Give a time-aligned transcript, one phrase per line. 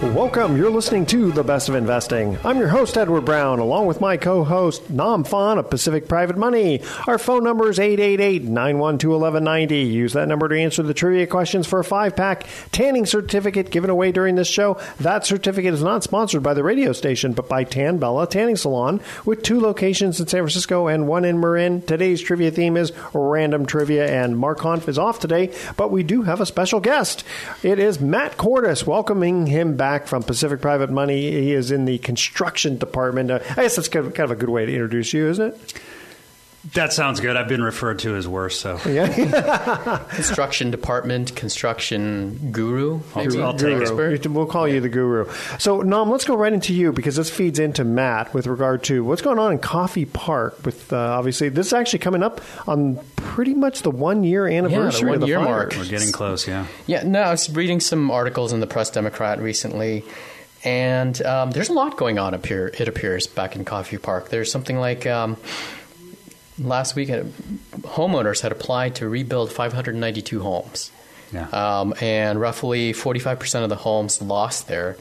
[0.00, 0.56] Welcome.
[0.56, 2.38] You're listening to The Best of Investing.
[2.44, 6.36] I'm your host, Edward Brown, along with my co host, Nam Phan of Pacific Private
[6.36, 6.82] Money.
[7.08, 9.76] Our phone number is 888 912 1190.
[9.76, 13.90] Use that number to answer the trivia questions for a five pack tanning certificate given
[13.90, 14.80] away during this show.
[15.00, 19.00] That certificate is not sponsored by the radio station, but by Tan Bella Tanning Salon,
[19.24, 21.82] with two locations in San Francisco and one in Marin.
[21.82, 26.22] Today's trivia theme is random trivia, and Mark Hanf is off today, but we do
[26.22, 27.24] have a special guest.
[27.64, 31.30] It is Matt Cordis, welcoming him back from Pacific Private Money.
[31.30, 33.30] He is in the construction department.
[33.30, 35.54] Uh, I guess that's kind of, kind of a good way to introduce you, isn't
[35.54, 35.80] it?
[36.74, 37.36] That sounds good.
[37.36, 38.58] I've been referred to as worse.
[38.58, 40.04] So Yeah.
[40.10, 44.18] construction department, construction guru, maybe I'll take Guru.
[44.30, 45.30] We'll call you the guru.
[45.58, 49.04] So, Nam, let's go right into you because this feeds into Matt with regard to
[49.04, 50.64] what's going on in Coffey Park.
[50.64, 55.14] With uh, obviously, this is actually coming up on pretty much the one year anniversary
[55.14, 55.44] of the one-year fire.
[55.46, 55.76] mark.
[55.76, 56.46] We're getting close.
[56.48, 56.66] Yeah.
[56.86, 60.04] Yeah, no, I was reading some articles in the Press Democrat recently,
[60.64, 62.72] and um, there's a lot going on up here.
[62.78, 64.28] It appears back in Coffey Park.
[64.30, 65.36] There's something like um,
[66.58, 70.90] last week, homeowners had applied to rebuild 592 homes,
[71.32, 71.48] Yeah.
[71.50, 74.96] um, and roughly 45% of the homes lost there.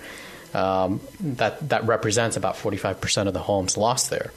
[0.53, 4.31] Um, that that represents about 45% of the homes lost there,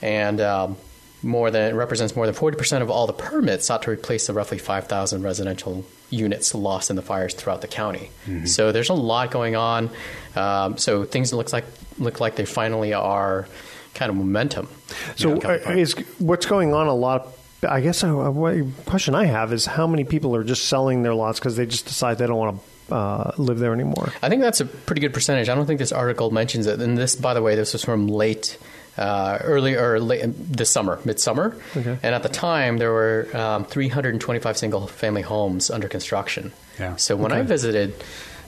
[0.00, 0.76] and um,
[1.20, 4.32] more than it represents more than 40% of all the permits sought to replace the
[4.32, 8.08] roughly 5,000 residential units lost in the fires throughout the county.
[8.46, 9.90] So there's a lot going on.
[10.36, 11.64] Um, so things looks like
[11.98, 13.48] look like they finally are
[13.98, 14.68] kind of momentum.
[15.16, 17.26] So, Yeah, uh, is what's going on a lot?
[17.26, 17.34] of-
[17.68, 21.14] I guess a, a question I have is how many people are just selling their
[21.14, 24.12] lots because they just decide they don't want to uh, live there anymore.
[24.22, 25.48] I think that's a pretty good percentage.
[25.48, 26.80] I don't think this article mentions it.
[26.80, 28.56] And this, by the way, this was from late,
[28.96, 30.22] uh, early or late
[30.56, 31.56] this summer, midsummer.
[31.76, 31.98] Okay.
[32.02, 36.52] And at the time, there were um, 325 single-family homes under construction.
[36.78, 36.94] Yeah.
[36.96, 37.92] So when I visited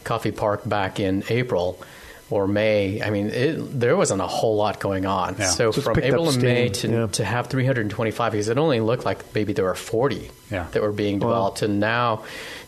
[0.04, 1.82] Coffey Park back in April
[2.30, 5.36] or May, I mean, it, there wasn't a whole lot going on.
[5.38, 5.46] Yeah.
[5.46, 7.06] So, from April to May to, yeah.
[7.08, 10.66] to have 325, because it only looked like maybe there were 40 Yeah.
[10.72, 12.24] that were being developed, and now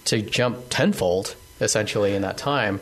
[0.07, 2.81] to jump tenfold essentially in that time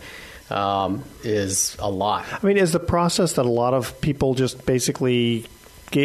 [0.48, 2.24] um, is a lot.
[2.32, 5.46] I mean, is the process that a lot of people just basically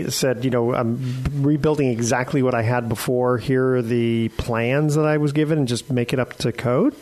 [0.09, 3.37] said, you know, I'm rebuilding exactly what I had before.
[3.37, 6.95] Here are the plans that I was given, and just make it up to code.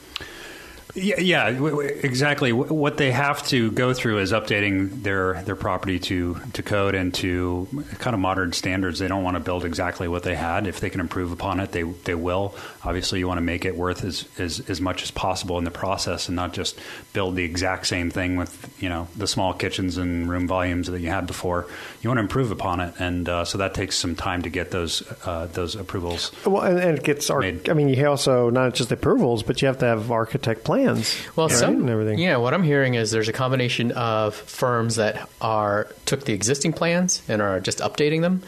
[0.96, 2.52] Yeah, yeah, exactly.
[2.52, 6.94] W- What they have to go through is updating their their property to to code
[6.94, 7.68] and to
[7.98, 9.00] kind of modern standards.
[9.00, 10.68] They don't want to build exactly what they had.
[10.68, 12.54] If they can improve upon it, they they will.
[12.84, 15.72] Obviously, you want to make it worth as as, as much as possible in the
[15.72, 16.80] process, and not just
[17.12, 21.00] build the exact same thing with you know the small kitchens and room volumes that
[21.02, 21.66] you had before.
[22.04, 24.70] You want to improve upon it, and uh, so that takes some time to get
[24.70, 26.32] those uh, those approvals.
[26.46, 27.32] Well, and, and it gets.
[27.32, 27.68] Made.
[27.68, 30.83] I mean, you also not just the approvals, but you have to have architect plans.
[30.84, 32.20] Well, right, some and everything.
[32.20, 36.74] Yeah, what I'm hearing is there's a combination of firms that are took the existing
[36.74, 38.44] plans and are just updating them,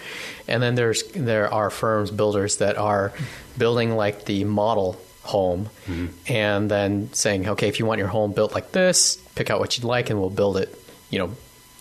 [0.47, 3.13] and then there's there are firms builders that are
[3.57, 6.05] building like the model home, Mm-hmm.
[6.32, 9.78] and then saying, okay, if you want your home built like this, pick out what
[9.78, 10.70] you'd like, and we'll build it,
[11.09, 11.32] you know,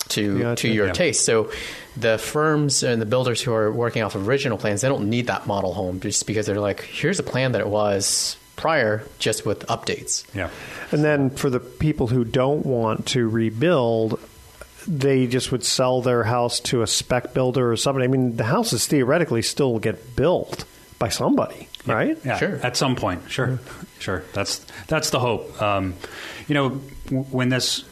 [0.09, 0.63] to Gotcha.
[0.69, 0.93] to your Yeah.
[0.93, 1.25] taste.
[1.25, 1.51] So.
[1.97, 5.29] The firms and the builders who are working off of original plans, they don't need
[5.29, 9.45] that model home just because they're like, here's a plan that it was prior, just
[9.47, 10.25] with updates.
[10.35, 10.51] Yeah.
[10.93, 14.21] And then for the people who don't want to rebuild,
[14.87, 18.05] they just would sell their house to a spec builder or somebody.
[18.05, 20.65] I mean, the houses theoretically still get built
[20.99, 22.19] by somebody, right?
[22.25, 22.61] Yeah, Sure.
[22.63, 23.59] At some point, sure,
[23.99, 24.23] sure.
[24.33, 25.61] That's that's the hope.
[25.61, 25.95] Um,
[26.49, 27.85] you know, w- when this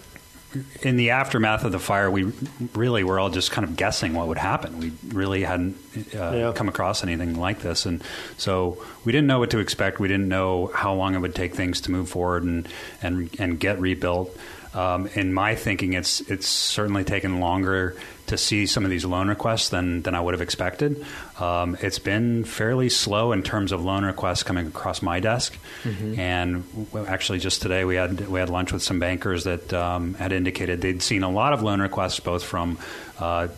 [0.83, 2.33] in the aftermath of the fire, we
[2.75, 4.79] really were all just kind of guessing what would happen.
[4.79, 5.77] We really hadn't
[6.15, 6.53] uh, yeah.
[6.55, 8.03] come across anything like this, and
[8.37, 9.99] so we didn't know what to expect.
[9.99, 12.69] We didn't know how long it would take things to move forward and
[13.03, 14.37] and and get rebuilt.
[14.75, 17.97] Um, in my thinking, it's it's certainly taken longer
[18.29, 21.05] to see some of these loan requests than than I would have expected.
[21.39, 26.19] Um, it's been fairly slow in terms of loan requests coming across my desk, mm-hmm.
[26.19, 26.65] and
[27.07, 30.81] actually just today we had we had lunch with some bankers that um, had indicated
[30.81, 32.79] they'd seen a lot of loan requests both from.
[33.19, 33.49] Uh,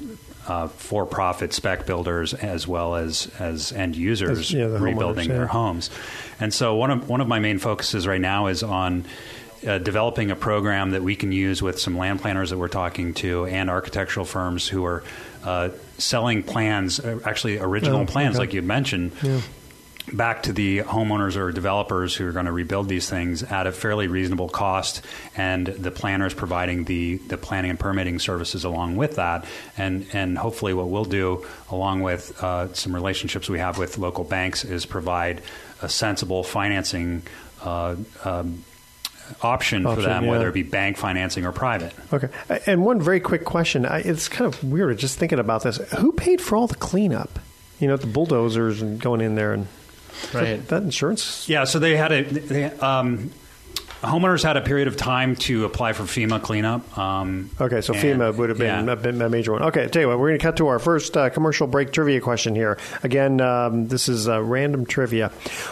[0.46, 5.36] uh, for-profit spec builders as well as as end users yeah, the rebuilding yeah.
[5.36, 5.88] their homes,
[6.38, 9.06] and so one of one of my main focuses right now is on
[9.66, 13.14] uh, developing a program that we can use with some land planners that we're talking
[13.14, 15.02] to and architectural firms who are
[15.44, 18.40] uh, selling plans, uh, actually original oh, plans, okay.
[18.40, 19.12] like you mentioned.
[19.22, 19.40] Yeah.
[20.12, 23.72] Back to the homeowners or developers who are going to rebuild these things at a
[23.72, 25.00] fairly reasonable cost,
[25.34, 29.46] and the planners providing the, the planning and permitting services along with that.
[29.78, 34.24] And, and hopefully, what we'll do, along with uh, some relationships we have with local
[34.24, 35.40] banks, is provide
[35.80, 37.22] a sensible financing
[37.62, 38.62] uh, um,
[39.42, 40.30] option, option for them, yeah.
[40.30, 41.92] whether it be bank financing or private.
[42.12, 42.28] Okay.
[42.66, 43.84] And one very quick question.
[43.84, 45.76] It's kind of weird just thinking about this.
[45.98, 47.38] Who paid for all the cleanup?
[47.80, 49.66] You know, the bulldozers and going in there and
[50.32, 50.44] right.
[50.44, 51.48] that, that insurance.
[51.48, 51.64] Yeah.
[51.64, 52.22] So they had a.
[52.22, 53.30] They, um,
[54.04, 56.96] homeowners had a period of time to apply for FEMA cleanup.
[56.96, 59.24] Um, okay, so FEMA would have been, yeah.
[59.26, 59.62] a, major one.
[59.62, 62.20] Okay, tell you what, we're going to cut to our first uh, commercial break trivia
[62.20, 62.78] question here.
[63.02, 65.28] Again, um, this is uh, random trivia.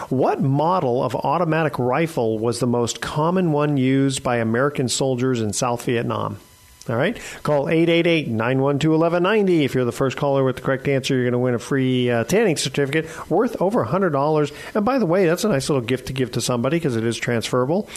[0.09, 5.53] What model of automatic rifle was the most common one used by American soldiers in
[5.53, 6.39] South Vietnam?
[6.89, 7.17] All right.
[7.43, 9.63] Call 888 912 1190.
[9.63, 12.11] If you're the first caller with the correct answer, you're going to win a free
[12.11, 14.75] uh, tanning certificate worth over $100.
[14.75, 17.05] And by the way, that's a nice little gift to give to somebody because it
[17.05, 17.87] is transferable.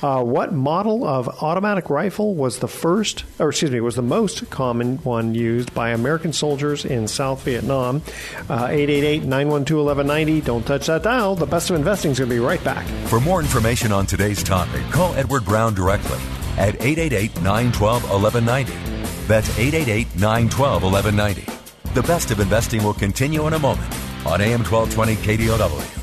[0.00, 4.48] Uh, what model of automatic rifle was the first, or excuse me, was the most
[4.48, 7.96] common one used by American soldiers in South Vietnam?
[8.48, 10.40] Uh, 888 912 1190.
[10.46, 11.34] Don't touch that dial.
[11.34, 12.86] The best of investing is going to be right back.
[13.08, 16.20] For more information on today's topic, call Edward Brown directly
[16.56, 18.72] at 888 912 1190.
[19.26, 21.92] That's 888 912 1190.
[21.94, 23.92] The best of investing will continue in a moment
[24.26, 25.96] on AM 1220 KDOW.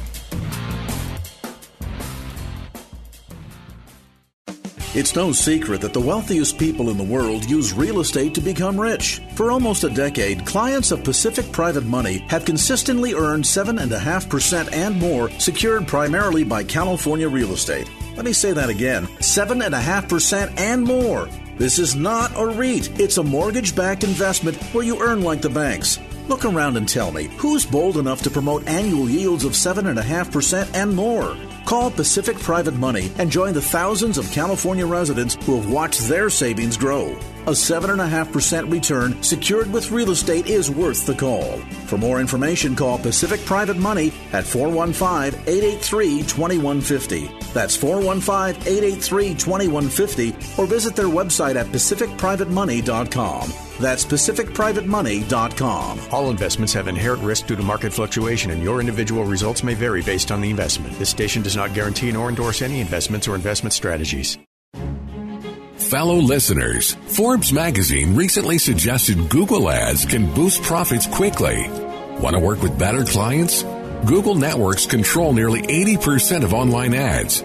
[4.95, 8.79] It's no secret that the wealthiest people in the world use real estate to become
[8.79, 9.21] rich.
[9.33, 15.31] For almost a decade, clients of Pacific Private Money have consistently earned 7.5% and more,
[15.39, 17.89] secured primarily by California real estate.
[18.15, 21.27] Let me say that again 7.5% and more.
[21.57, 25.49] This is not a REIT, it's a mortgage backed investment where you earn like the
[25.49, 25.99] banks.
[26.27, 30.95] Look around and tell me who's bold enough to promote annual yields of 7.5% and
[30.95, 31.35] more?
[31.65, 36.29] Call Pacific Private Money and join the thousands of California residents who have watched their
[36.29, 37.17] savings grow.
[37.45, 41.57] A 7.5% return secured with real estate is worth the call.
[41.87, 47.29] For more information, call Pacific Private Money at 415 883 2150.
[47.53, 53.53] That's 415 883 2150 or visit their website at pacificprivatemoney.com.
[53.81, 55.99] That's pacificprivatemoney.com.
[56.11, 60.01] All investments have inherent risk due to market fluctuation, and your individual results may vary
[60.01, 60.97] based on the investment.
[60.97, 64.37] This station does not guarantee nor endorse any investments or investment strategies
[65.93, 71.69] fellow listeners, Forbes magazine recently suggested Google ads can boost profits quickly.
[72.19, 73.61] Want to work with better clients?
[74.03, 77.43] Google networks control nearly 80% of online ads.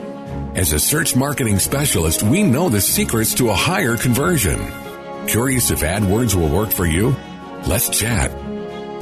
[0.55, 4.59] As a search marketing specialist, we know the secrets to a higher conversion.
[5.27, 7.15] Curious if AdWords will work for you?
[7.67, 8.31] Let's chat.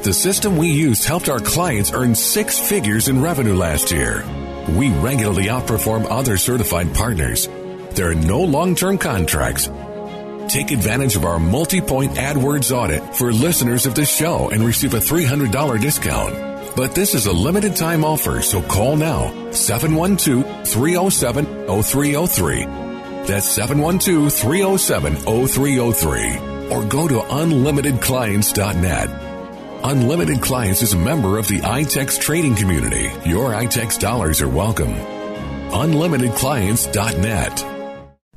[0.03, 4.25] The system we used helped our clients earn six figures in revenue last year.
[4.67, 7.47] We regularly outperform other certified partners
[7.97, 9.69] there are no long term contracts.
[10.47, 14.93] Take advantage of our multi point AdWords audit for listeners of this show and receive
[14.93, 16.75] a $300 discount.
[16.77, 22.65] But this is a limited time offer, so call now 712 307 0303.
[23.25, 25.15] That's 712 307
[25.47, 26.37] 0303.
[26.69, 29.09] Or go to unlimitedclients.net.
[29.83, 33.11] Unlimited Clients is a member of the iTex trading community.
[33.29, 34.93] Your iTex dollars are welcome.
[34.93, 37.76] UnlimitedClients.net.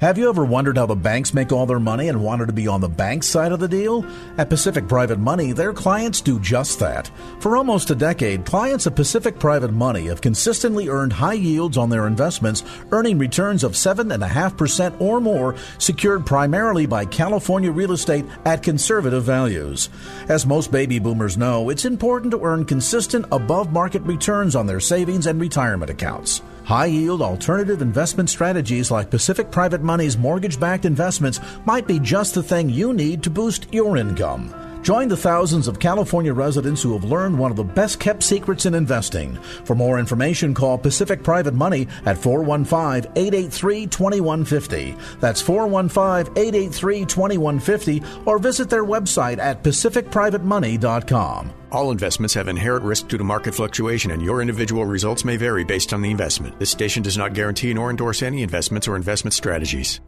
[0.00, 2.66] Have you ever wondered how the banks make all their money and wanted to be
[2.66, 4.02] on the bank side of the deal?
[4.38, 7.11] At Pacific Private Money, their clients do just that.
[7.38, 11.90] For almost a decade, clients of Pacific Private Money have consistently earned high yields on
[11.90, 18.62] their investments, earning returns of 7.5% or more, secured primarily by California real estate at
[18.62, 19.90] conservative values.
[20.30, 24.80] As most baby boomers know, it's important to earn consistent above market returns on their
[24.80, 26.40] savings and retirement accounts.
[26.71, 32.37] High yield alternative investment strategies like Pacific Private Money's mortgage backed investments might be just
[32.37, 34.70] the thing you need to boost your income.
[34.83, 38.65] Join the thousands of California residents who have learned one of the best kept secrets
[38.65, 39.35] in investing.
[39.65, 44.97] For more information, call Pacific Private Money at 415 883 2150.
[45.21, 51.53] That's 415 883 2150 or visit their website at pacificprivatemoney.com.
[51.73, 55.63] All investments have inherent risk due to market fluctuation, and your individual results may vary
[55.63, 56.59] based on the investment.
[56.59, 60.01] This station does not guarantee nor endorse any investments or investment strategies.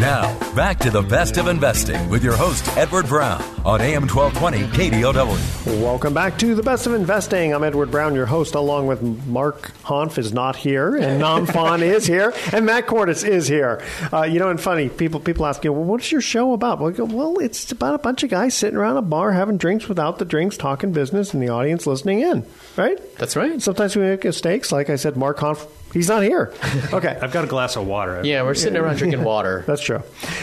[0.00, 4.90] Now, back to the best of investing with your host, Edward Brown, on AM 1220
[4.90, 5.80] KDOW.
[5.80, 7.54] Welcome back to the best of investing.
[7.54, 11.80] I'm Edward Brown, your host, along with Mark Hanf is not here, and Nam Phan
[11.80, 13.84] is here, and Matt Cordis is here.
[14.12, 16.80] Uh, you know, and funny, people people ask you, well, what's your show about?
[16.80, 19.88] Well, go, well, it's about a bunch of guys sitting around a bar having drinks
[19.88, 22.44] without the drinks, talking business, and the audience listening in,
[22.76, 22.98] right?
[23.16, 23.62] That's right.
[23.62, 24.72] Sometimes we make mistakes.
[24.72, 26.52] Like I said, Mark Hanf He's not here.
[26.92, 27.16] Okay.
[27.22, 28.20] I've got a glass of water.
[28.24, 29.64] Yeah, we're sitting around drinking water.
[29.66, 30.02] That's true.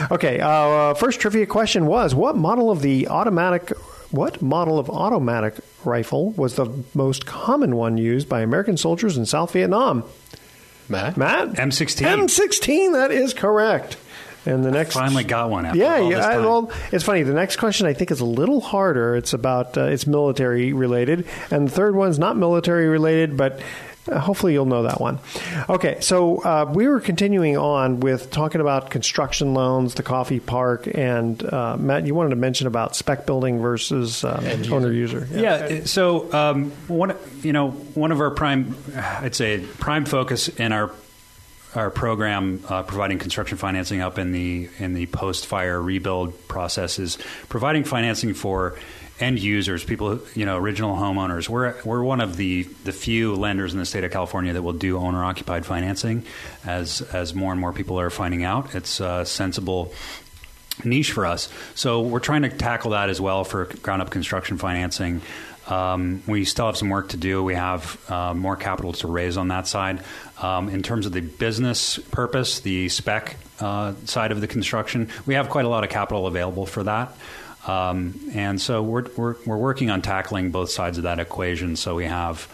[0.09, 0.39] Okay.
[0.39, 3.69] Uh, first trivia question was: What model of the automatic?
[4.09, 5.55] What model of automatic
[5.85, 10.03] rifle was the most common one used by American soldiers in South Vietnam?
[10.89, 11.15] Matt.
[11.15, 11.49] Matt.
[11.49, 12.01] M16.
[12.05, 12.93] M16.
[12.93, 13.97] That is correct.
[14.45, 16.17] And the next Finally got one after yeah, all yeah.
[16.17, 16.43] this I- time.
[16.43, 17.21] well, it's funny.
[17.23, 19.15] The next question I think is a little harder.
[19.15, 23.59] It's about uh, it's military related, and the third one's not military related, but.
[24.09, 25.19] Uh, hopefully you'll know that one.
[25.69, 30.87] Okay, so uh, we were continuing on with talking about construction loans, the coffey park,
[30.93, 35.27] and uh, Matt, you wanted to mention about spec building versus um, owner user.
[35.31, 35.85] Yeah.
[35.85, 40.91] So um, one, you know, one of our prime, I'd say prime focus in our
[41.75, 46.99] our program uh, providing construction financing up in the in the post fire rebuild process
[46.99, 47.17] is
[47.47, 48.75] providing financing for
[49.21, 51.47] end users, people, you know, original homeowners.
[51.47, 54.73] We're we're one of the the few lenders in the state of California that will
[54.73, 56.25] do owner occupied financing.
[56.65, 59.93] As as more and more people are finding out, it's a sensible
[60.83, 61.49] niche for us.
[61.75, 65.21] So we're trying to tackle that as well for ground up construction financing.
[65.67, 67.43] Um, we still have some work to do.
[67.43, 70.03] We have uh, more capital to raise on that side.
[70.41, 75.35] Um, in terms of the business purpose, the spec uh, side of the construction, we
[75.35, 77.15] have quite a lot of capital available for that.
[77.67, 81.95] Um, and so we're, we're, we're working on tackling both sides of that equation so
[81.95, 82.47] we have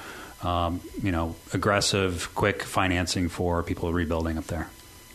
[0.44, 4.68] um, you know aggressive, quick financing for people rebuilding up there.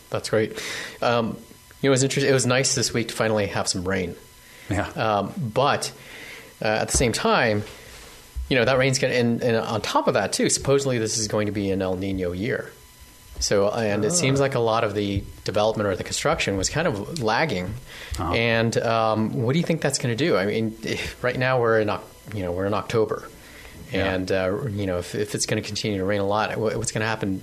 [0.09, 0.61] That's great.
[1.01, 1.37] Um,
[1.81, 2.29] you know, it was interesting.
[2.29, 4.15] It was nice this week to finally have some rain.
[4.69, 4.87] Yeah.
[4.89, 5.91] Um, but
[6.61, 7.63] uh, at the same time,
[8.49, 11.17] you know that rain's going to, and, and on top of that too, supposedly this
[11.17, 12.71] is going to be an El Nino year.
[13.39, 16.87] So, and it seems like a lot of the development or the construction was kind
[16.87, 17.73] of lagging.
[18.19, 20.37] And um, what do you think that's going to do?
[20.37, 20.77] I mean,
[21.21, 21.89] right now we're in,
[22.33, 23.27] you know, we're in October,
[23.91, 26.91] and uh, you know, if, if it's going to continue to rain a lot, what's
[26.91, 27.41] going to happen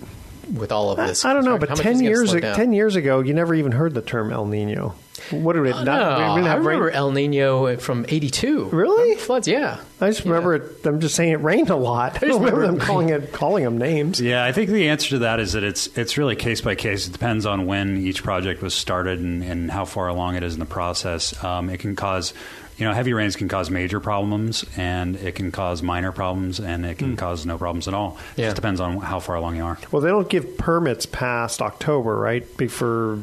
[0.54, 1.24] with all of this?
[1.24, 1.68] I don't know, but construction?
[1.68, 2.56] How much ten is it gonna years slow ag- down?
[2.56, 4.94] ten years ago, you never even heard the term El Nino.
[5.30, 6.18] What did it Oh, not?
[6.18, 8.64] no, we didn't I have rain- remember El Nino from '82.
[8.72, 9.16] Really?
[9.16, 9.46] Floods?
[9.48, 9.78] Yeah.
[10.00, 10.86] I just remember it.
[10.86, 12.16] I'm just saying it rained a lot.
[12.22, 14.20] I don't remember them calling it calling them names.
[14.20, 17.06] Yeah, I think the answer to that is that it's it's really case by case.
[17.06, 20.54] It depends on when each project was started and, and how far along it is
[20.54, 21.42] in the process.
[21.44, 22.32] Um, it can cause,
[22.78, 26.86] you know, heavy rains can cause major problems, and it can cause minor problems, and
[26.86, 28.16] it can cause no problems at all.
[28.36, 28.46] It Yeah.
[28.46, 29.76] just depends on how far along you are.
[29.92, 32.44] Well, they don't give permits past October, right?
[32.56, 33.18] Before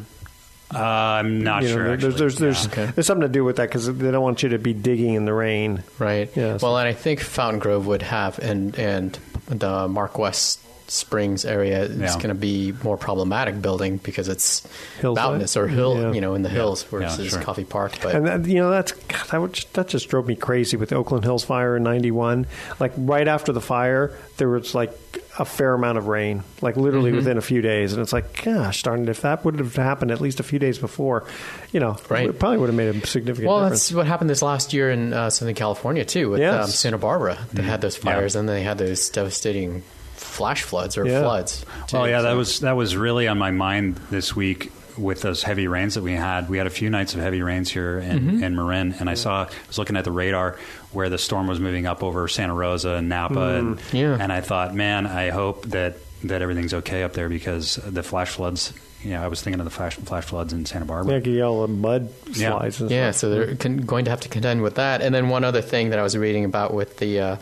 [0.74, 1.83] Uh, I'm not you know, sure.
[1.86, 2.12] there- actually.
[2.13, 2.71] there's there's Yeah.
[2.75, 5.13] there's, there's something to do with that because they don't want you to be digging
[5.13, 5.83] in the rain.
[5.97, 6.29] Right.
[6.36, 6.62] Yes.
[6.62, 10.59] Well, and I think Fountain Grove would have, and and the Mark West
[10.89, 12.13] Springs area is Yeah.
[12.15, 14.65] going to be more problematic building because it's
[15.01, 15.21] Hillside?
[15.24, 16.12] mountainous or hill, Yeah.
[16.13, 17.41] you know, in the hills Yeah, versus sure.
[17.41, 17.93] Coffey Park.
[18.01, 20.77] But And that, you know that's God, that, would just, that just drove me crazy
[20.77, 22.45] with the Oakland Hills fire in '91.
[22.79, 24.91] Like right after the fire, there was like
[25.39, 27.17] a fair amount of rain, like literally Mm-hmm.
[27.17, 29.10] within a few days, and it's like, gosh darn it!
[29.10, 31.25] If that would have happened at least a few days before,
[31.72, 32.27] you know, Right.
[32.27, 33.48] it probably would have made a significant difference.
[33.48, 33.84] well, difference.
[33.89, 36.65] that's what happened this last year in uh, Southern California too, with Yes.
[36.65, 37.38] um, Santa Barbara.
[37.53, 38.08] They had those Mm-hmm.
[38.08, 38.13] Yeah.
[38.15, 39.84] fires, and they had those devastating
[40.15, 41.22] flash floods or Yeah.
[41.22, 41.63] floods.
[41.88, 41.98] too.
[41.98, 45.67] Oh yeah, that was that was really on my mind this week with those heavy
[45.67, 46.49] rains that we had.
[46.49, 48.43] We had a few nights of heavy rains here in, Mm-hmm.
[48.43, 50.57] in Marin, and I saw I was looking at the radar
[50.91, 54.17] where the storm was moving up over Santa Rosa and Napa, and Yeah.
[54.19, 58.29] and I thought, man, I hope that that everything's okay up there because the flash
[58.29, 58.73] floods.
[59.03, 61.13] You know, I was thinking of the flash flash floods in Santa Barbara.
[61.13, 62.49] yeah, get all the mud Yeah.
[62.57, 62.81] slides.
[62.81, 63.19] And Yeah, stuff.
[63.21, 65.03] so they're con- going to have to contend with that.
[65.03, 67.35] And then one other thing that I was reading about with the uh,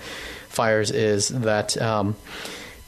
[0.50, 2.17] fires is that um,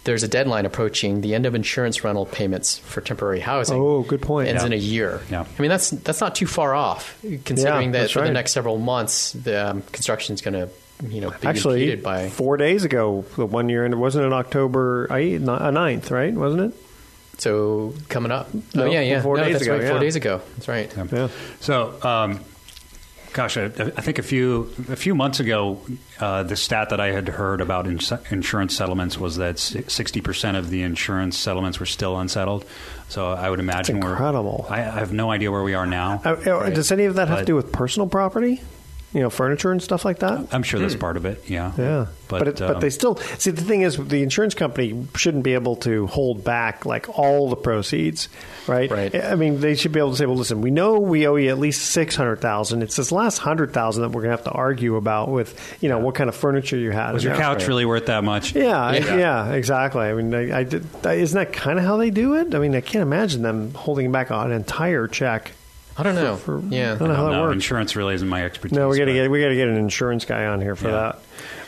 [0.07, 1.19] there's a deadline approaching.
[1.19, 3.77] The end of insurance rental payments for temporary housing.
[3.77, 4.47] Oh, good point.
[4.47, 4.67] Ends Yeah.
[4.67, 5.21] in a year.
[5.29, 5.41] Yeah.
[5.41, 8.53] I mean that's that's not too far off, considering Yeah, that that's for the next
[8.53, 10.69] several months the um, construction is going to
[11.05, 14.25] you know being Actually, impeded by four days ago, the one year, and it wasn't
[14.25, 16.33] it October 8th, 9th, right?
[16.33, 16.73] Wasn't it?
[17.39, 18.51] So coming up.
[18.73, 19.21] No, oh yeah, yeah.
[19.21, 19.83] four no, days that's ago, right.
[19.83, 19.89] yeah.
[19.91, 20.41] Four days ago.
[20.55, 20.91] That's right.
[21.11, 21.27] Yeah.
[21.59, 22.39] So, um,
[23.33, 25.79] gosh, I, I think a few a few months ago,
[26.19, 30.57] uh, the stat that I had heard about ins- insurance settlements was that sixty percent
[30.57, 32.65] of the insurance settlements were still unsettled.
[33.09, 34.65] So I would imagine we're incredible.
[34.69, 36.21] I, I have no idea where we are now.
[36.25, 38.61] Uh, uh, Does any of that have to do with personal property?
[39.13, 40.47] You know, furniture and stuff like that?
[40.53, 41.41] I'm sure that's part of it.
[41.47, 44.53] Yeah, Yeah, But but it, um, but they still see the thing is the insurance
[44.53, 48.27] company shouldn't be able to hold back like all the proceeds,
[48.67, 48.91] right?
[48.91, 49.15] Right.
[49.15, 51.49] I mean, they should be able to say, well, listen, we know we owe you
[51.49, 52.83] at least six hundred thousand.
[52.83, 55.87] It's this last hundred thousand that we're going to have to argue about with you
[55.87, 57.13] know what kind of furniture you had.
[57.13, 57.39] was your Yeah.
[57.39, 58.53] couch really worth that much?
[58.55, 59.15] Yeah, Yeah.
[59.17, 60.01] yeah, exactly.
[60.01, 62.53] I mean, I, I did, isn't that kind of how they do it?
[62.53, 65.53] I mean, I can't imagine them holding back an entire check.
[65.97, 66.35] I don't know.
[66.35, 66.93] For- yeah.
[66.93, 67.53] I don't know how that no, works.
[67.53, 68.77] insurance really isn't my expertise.
[68.77, 70.89] No, we got to get we got to get an insurance guy on here for
[70.89, 71.13] Yeah.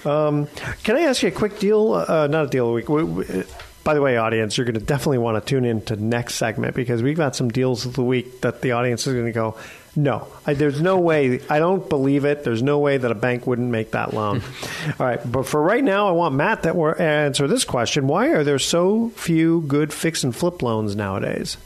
[0.03, 0.09] that.
[0.09, 0.48] Um,
[0.83, 1.93] can I ask you a quick deal?
[1.93, 2.89] Uh, not a deal of the week.
[2.89, 3.43] We, we,
[3.83, 6.75] by the way, audience, you're going to definitely want to tune in to next segment
[6.75, 9.55] because we've got some deals of the week that the audience is going to go.
[9.96, 11.41] No, I, there's no way.
[11.50, 12.43] I don't believe it.
[12.43, 14.41] There's no way that a bank wouldn't make that loan.
[15.00, 18.27] All right, but for right now, I want Matt that will answer this question: Why
[18.29, 21.58] are there so few good fix and flip loans nowadays?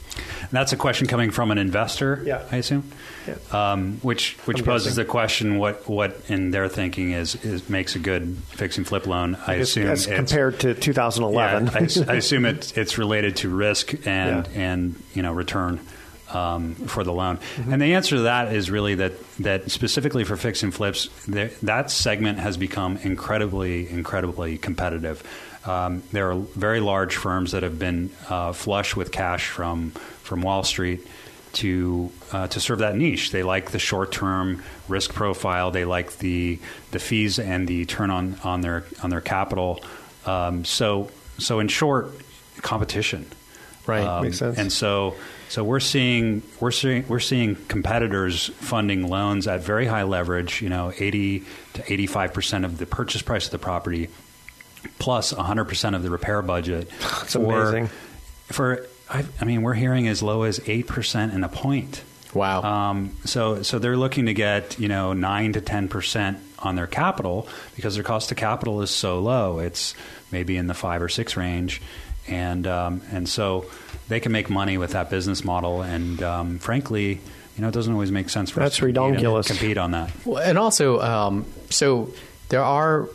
[0.52, 2.42] That's a question coming from an investor, Yeah.
[2.52, 2.84] I assume.
[3.26, 3.34] Yeah.
[3.72, 5.04] Um, which which I'm poses guessing.
[5.04, 9.06] the question: what what in their thinking is, is makes a good fix and flip
[9.06, 9.36] loan?
[9.46, 11.66] I As- assume as compared to 2011.
[11.66, 14.60] Yeah, I, I assume it's it's related to risk and Yeah.
[14.60, 15.80] and you know return
[16.34, 17.38] um, for the loan.
[17.38, 17.72] Mm-hmm.
[17.72, 21.50] And the answer to that is really that that specifically for fix and flips, there,
[21.62, 25.22] that segment has become incredibly incredibly competitive.
[25.64, 29.90] Um, there are very large firms that have been uh, flush with cash from
[30.22, 31.06] from Wall Street
[31.54, 33.30] to uh, to serve that niche.
[33.30, 35.70] They like the short term risk profile.
[35.70, 36.58] They like the
[36.90, 39.82] the fees and the turn on, on their on their capital.
[40.26, 42.12] Um, so so in short,
[42.62, 43.26] competition.
[43.86, 44.22] Right.
[44.22, 44.58] Makes sense.
[44.58, 45.14] And so
[45.54, 50.60] so we're seeing we're seeing we're seeing competitors funding loans at very high leverage.
[50.60, 51.44] You know, eighty
[51.74, 54.08] to eighty five percent of the purchase price of the property,
[54.98, 56.90] plus plus hundred percent of the repair budget.
[57.00, 57.88] That's for- amazing.
[58.46, 62.02] For I, I mean, we're hearing as low as eight percent and a point.
[62.34, 62.62] Wow.
[62.62, 66.88] Um, so so they're looking to get you know nine to ten percent on their
[66.88, 69.60] capital because their cost of capital is so low.
[69.60, 69.94] It's
[70.32, 71.80] maybe in the five or six range,
[72.28, 73.66] and um, and so
[74.08, 75.82] they can make money with that business model.
[75.82, 77.20] And um, frankly,
[77.56, 79.46] you know, it doesn't always make sense for That's us to compete, redonkulous.
[79.46, 80.10] compete on that.
[80.24, 82.12] Well, and also, um, so
[82.48, 83.08] there are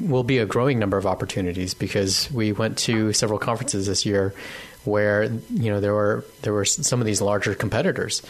[0.00, 4.34] will be a growing number of opportunities because we went to several conferences this year
[4.84, 8.20] where you know there were there were some of these larger competitors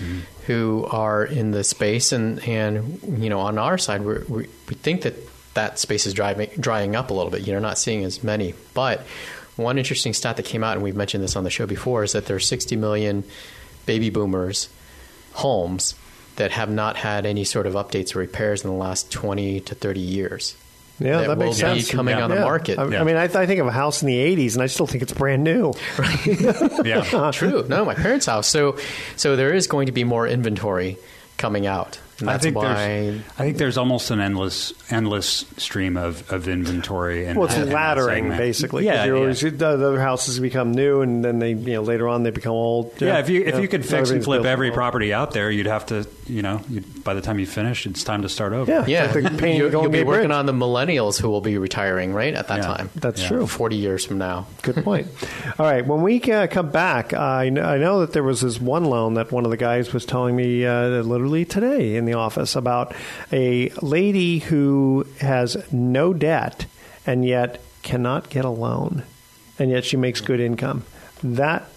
[0.47, 4.75] who are in the space and and you know on our side we're, we we
[4.75, 5.14] think that
[5.55, 7.42] that space is driving drying up a little bit.
[7.47, 9.05] You're not seeing as many, but
[9.57, 12.12] one interesting stat that came out, and we've mentioned this on the show before, is
[12.12, 13.25] that there are 60 million
[13.87, 14.69] baby boomers
[15.33, 15.95] homes
[16.37, 19.75] that have not had any sort of updates or repairs in the last 20 to
[19.75, 20.57] 30 years.
[20.99, 21.91] Yeah, that, that makes will be sense.
[21.91, 22.79] coming on the market.
[22.79, 24.67] I, I mean, I, th- I think of a house in the '80s, and I
[24.67, 25.73] still think it's brand new.
[26.85, 27.31] Yeah.
[27.33, 27.67] True.
[27.69, 28.47] No, my parents' house.
[28.47, 28.77] So,
[29.17, 30.99] so there is going to be more inventory
[31.38, 31.99] coming out.
[32.22, 32.74] And I think why.
[32.74, 37.56] there's I think there's almost an endless endless stream of, of inventory and Well, it's
[37.56, 38.38] in that laddering segment.
[38.38, 38.85] basically.
[38.85, 39.20] 'cause Yeah, you're yeah.
[39.22, 42.52] always, the other houses become new, and then they, you know, later on they become
[42.52, 42.92] old.
[43.00, 45.66] Yeah, if you if you could fix and flip every for- property out there, you'd
[45.66, 48.70] have to, you know, you'd, by the time you finish, it's time to start over.
[48.70, 50.37] Yeah, yeah, like the painting you, of the will be working Bridge.
[50.38, 52.62] on the millennials who will be retiring right at that Yeah.
[52.66, 52.90] time.
[52.96, 53.28] That's Yeah.
[53.28, 53.46] true.
[53.46, 54.46] Forty years from now.
[54.62, 55.08] Good point.
[55.58, 58.61] All right, when we uh, come back, I, kn- I know that there was this
[58.61, 62.12] one loan that one of the guys was telling me uh, literally today in the
[62.14, 62.94] office about
[63.33, 66.66] a lady who has no debt
[67.07, 69.03] and yet cannot get a loan,
[69.59, 70.85] and yet she makes good income.
[71.22, 71.68] That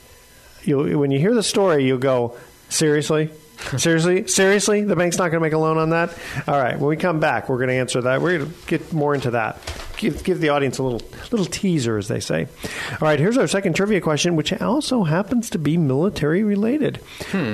[0.64, 2.38] you when you hear the story, you'll go,
[2.70, 3.32] seriously.
[3.78, 6.16] Seriously, seriously, the bank's not going to make a loan on that.
[6.46, 8.22] All right, when we come back, we're going to answer that.
[8.22, 9.58] We're going to get more into that.
[9.98, 12.48] Give, give the audience a little little teaser, as they say.
[12.92, 16.98] All right, here's our second trivia question, which also happens to be military related.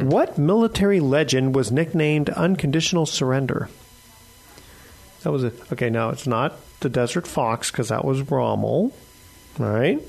[0.10, 3.70] What military legend was nicknamed "Unconditional Surrender"?
[5.24, 5.90] That was a okay.
[5.90, 8.92] Now it's not the Desert Fox because that was Rommel,
[9.60, 10.00] all right?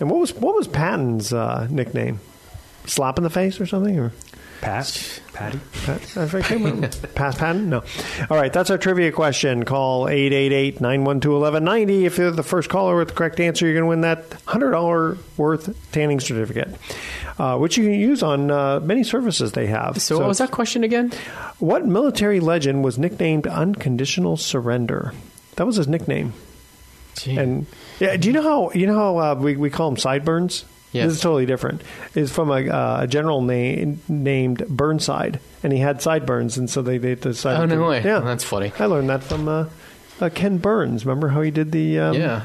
[0.00, 2.18] And what was what was Patton's uh, nickname?
[2.86, 3.98] Slap in the face or something?
[3.98, 4.12] Or
[4.60, 5.20] Pat?
[5.32, 5.60] Patty?
[5.84, 6.88] Pat, I can't remember.
[7.14, 7.70] Pass Patton?
[7.70, 7.82] No.
[8.28, 9.64] All right, that's our trivia question.
[9.64, 12.06] Call 888 912 1190.
[12.06, 15.18] If you're the first caller with the correct answer, you're going to win that $100
[15.38, 16.74] worth tanning certificate,
[17.38, 20.00] uh, which you can use on uh, many services they have.
[20.02, 21.12] So, what was that question again?
[21.58, 25.14] What military legend was nicknamed Unconditional Surrender?
[25.56, 26.34] That was his nickname.
[27.16, 27.36] Gee.
[27.36, 27.66] And
[27.98, 30.64] yeah, do you know how you know how uh, we we call them sideburns?
[30.92, 31.06] Yes.
[31.06, 31.82] This is totally different.
[32.14, 36.82] It's from a, uh, a general name named Burnside, and he had sideburns, and so
[36.82, 37.62] they, they decided.
[37.62, 37.98] Oh, no to, way.
[38.02, 38.72] Yeah, Well, that's funny.
[38.78, 39.66] I learned that from uh,
[40.20, 41.06] uh, Ken Burns.
[41.06, 42.42] Remember how he did the um, Yeah.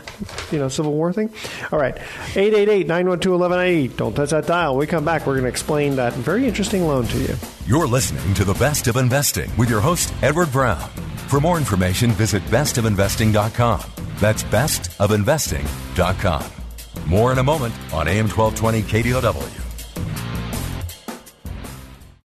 [0.51, 1.33] you know Civil War thing?
[1.71, 1.95] All right,
[2.33, 3.97] 888-912-1180.
[3.97, 4.73] Don't touch that dial.
[4.73, 7.35] When we come back, we're going to explain that very interesting loan to you.
[7.65, 10.87] You're listening to The Best of Investing with your host, Edward Brown.
[11.29, 13.81] For more information, visit bestofinvesting.com.
[14.19, 16.64] That's bestofinvesting.com.
[17.07, 19.64] More in a moment on AM 1220 KDOW.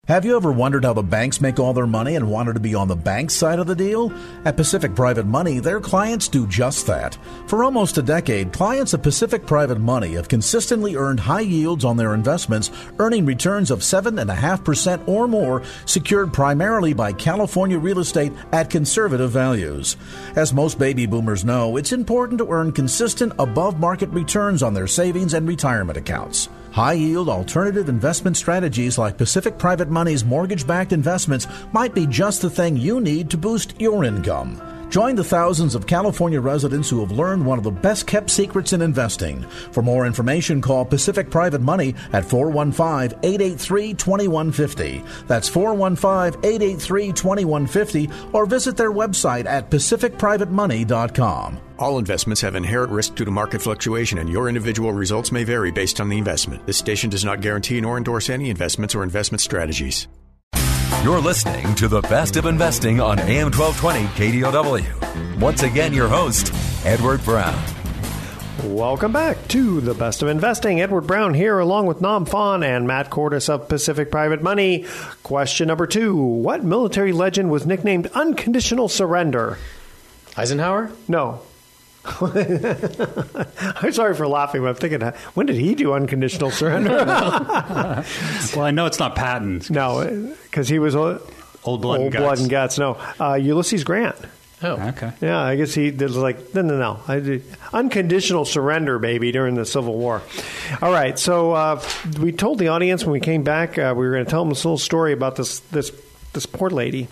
[0.08, 2.74] Have you ever wondered how the banks make all their money and wanted to be
[2.74, 4.10] on the bank side of the deal?
[4.46, 7.18] At Pacific Private Money, their clients do just that.
[7.46, 11.98] For almost a decade, clients of Pacific Private Money have consistently earned high yields on
[11.98, 18.70] their investments, earning returns of 7.5% or more, secured primarily by California real estate at
[18.70, 19.98] conservative values.
[20.36, 24.86] As most baby boomers know, it's important to earn consistent above market returns on their
[24.86, 26.48] savings and retirement accounts.
[26.70, 32.42] High yield alternative investment strategies like Pacific Private Money's mortgage backed investments might be just
[32.42, 34.77] the thing you need to boost your income.
[34.88, 38.72] Join the thousands of California residents who have learned one of the best kept secrets
[38.72, 39.42] in investing.
[39.72, 45.04] For more information, call Pacific Private Money at 415 883 2150.
[45.26, 51.60] That's 415 883 2150 or visit their website at pacificprivatemoney.com.
[51.78, 55.70] All investments have inherent risk due to market fluctuation, and your individual results may vary
[55.70, 56.66] based on the investment.
[56.66, 60.08] This station does not guarantee nor endorse any investments or investment strategies.
[61.04, 65.38] You're listening to The Best of Investing on AM 1220 KDOW.
[65.40, 66.52] Once again, your host,
[66.84, 67.56] Edward Brown.
[68.64, 70.80] Welcome back to the best of investing.
[70.80, 74.86] Edward Brown here, along with Nam Phan and Matt Cordis of Pacific Private Money.
[75.22, 79.56] Question number two: What military legend was nicknamed Unconditional Surrender?
[80.36, 80.90] Eisenhower?
[81.06, 81.40] No.
[83.82, 85.00] I'm sorry for laughing, but I'm thinking,
[85.34, 86.90] when did he do unconditional surrender?
[87.06, 88.04] well,
[88.60, 89.62] I know it's not Patton.
[89.70, 91.20] no, because he was uh,
[91.64, 92.22] Old blood old and guts.
[92.22, 92.78] blood and guts.
[92.78, 94.16] No, uh, Ulysses Grant.
[94.62, 94.72] Oh.
[94.88, 95.12] Okay.
[95.20, 97.00] Yeah, I guess he did like no, no, no.
[97.06, 100.22] I did unconditional surrender, baby, during the Civil War.
[100.82, 101.82] All right, so uh,
[102.20, 104.48] we told the audience when we came back uh, we were going to tell them
[104.48, 105.92] this little story about this this
[106.32, 107.06] this poor lady.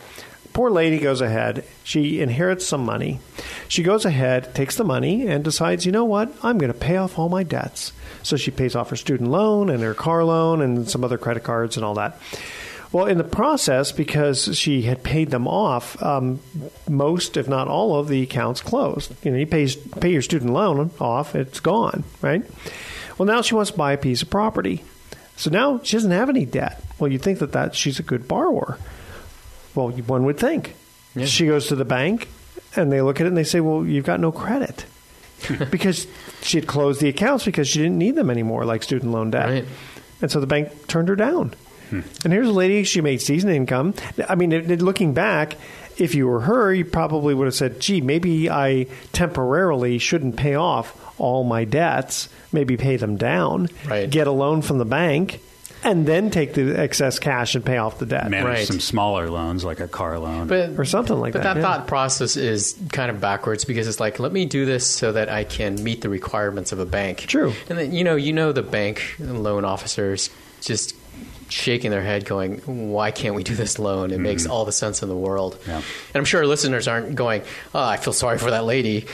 [0.56, 1.66] Poor lady goes ahead.
[1.84, 3.20] She inherits some money.
[3.68, 6.32] She goes ahead, takes the money, and decides, you know what?
[6.42, 7.92] I'm going to pay off all my debts.
[8.22, 11.42] So she pays off her student loan and her car loan and some other credit
[11.42, 12.18] cards and all that.
[12.90, 16.40] Well, in the process, because she had paid them off, um,
[16.88, 19.14] most, if not all, of the accounts closed.
[19.22, 19.68] You know, you pay,
[20.00, 22.42] pay your student loan off, it's gone, right?
[23.18, 24.82] Well, now she wants to buy a piece of property.
[25.36, 26.82] So now she doesn't have any debt.
[26.98, 28.78] Well, you'd think that, that she's a good borrower.
[29.76, 30.74] Well, one would think.
[31.24, 32.28] She goes to the bank,
[32.74, 34.84] and they look at it and they say, "Well, you've got no credit,"
[35.70, 36.06] because
[36.42, 39.48] she had closed the accounts because she didn't need them anymore, like student loan debt.
[39.48, 39.64] Right.
[40.20, 41.54] And so the bank turned her down.
[41.90, 42.00] Hmm.
[42.24, 43.94] And here's a lady; she made seasoned income.
[44.28, 45.56] I mean, looking back,
[45.96, 50.54] if you were her, you probably would have said, "Gee, maybe I temporarily shouldn't pay
[50.54, 52.28] off all my debts.
[52.52, 54.08] Maybe pay them down, Right.
[54.10, 55.40] get a loan from the bank."
[55.84, 58.28] And then take the excess cash and pay off the debt.
[58.30, 58.66] Manage Right.
[58.66, 60.48] some smaller loans like a car loan.
[60.48, 61.60] But, Or something like but that, that.
[61.60, 61.62] yeah.
[61.62, 65.28] thought process is kind of backwards because it's like, let me do this so that
[65.28, 67.18] I can meet the requirements of a bank.
[67.26, 67.52] True.
[67.68, 70.96] And then, you know, you know the bank loan officers just
[71.48, 72.58] shaking their head going,
[72.90, 74.10] why can't we do this loan?
[74.10, 74.50] It makes hmm.
[74.50, 75.58] all the sense in the world.
[75.66, 75.76] Yeah.
[75.76, 75.84] And
[76.16, 77.42] I'm sure our listeners aren't going,
[77.74, 79.06] oh, I feel sorry for that lady.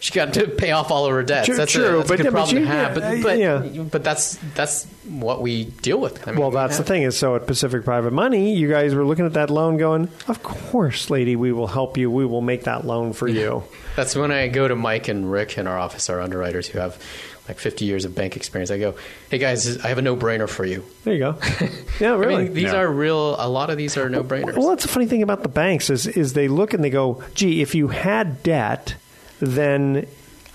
[0.00, 1.46] She got to pay off all of her debts.
[1.46, 2.96] True- that's true, a, that's a good but problem you- to have.
[2.96, 3.82] yeah, But, but, yeah.
[3.84, 6.26] but that's that's what we deal with.
[6.28, 8.94] I mean, Well, we that's the thing is, so at Pacific Private Money, you guys
[8.94, 12.10] were looking at that loan, going, "Of course, lady, we will help you.
[12.10, 13.64] We will make that loan for you."
[13.96, 17.02] That's when I go to Mike and Rick in our office, our underwriters who have
[17.48, 18.70] like 50 years of bank experience.
[18.70, 18.94] I go,
[19.30, 20.84] hey guys, I have a no brainer for you.
[21.04, 21.38] There you go.
[21.98, 22.34] Yeah, really.
[22.34, 22.76] I mean, these Yeah.
[22.76, 24.54] are real, a lot of these are no brainers.
[24.56, 27.24] Well, that's the funny thing about the banks is is they look and they go,
[27.34, 28.94] "Gee, if you had debt,
[29.40, 30.06] then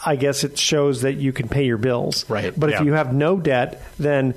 [0.05, 2.53] I guess it shows that you can pay your bills." Right.
[2.57, 2.79] But Yeah.
[2.79, 4.33] if you have no debt, then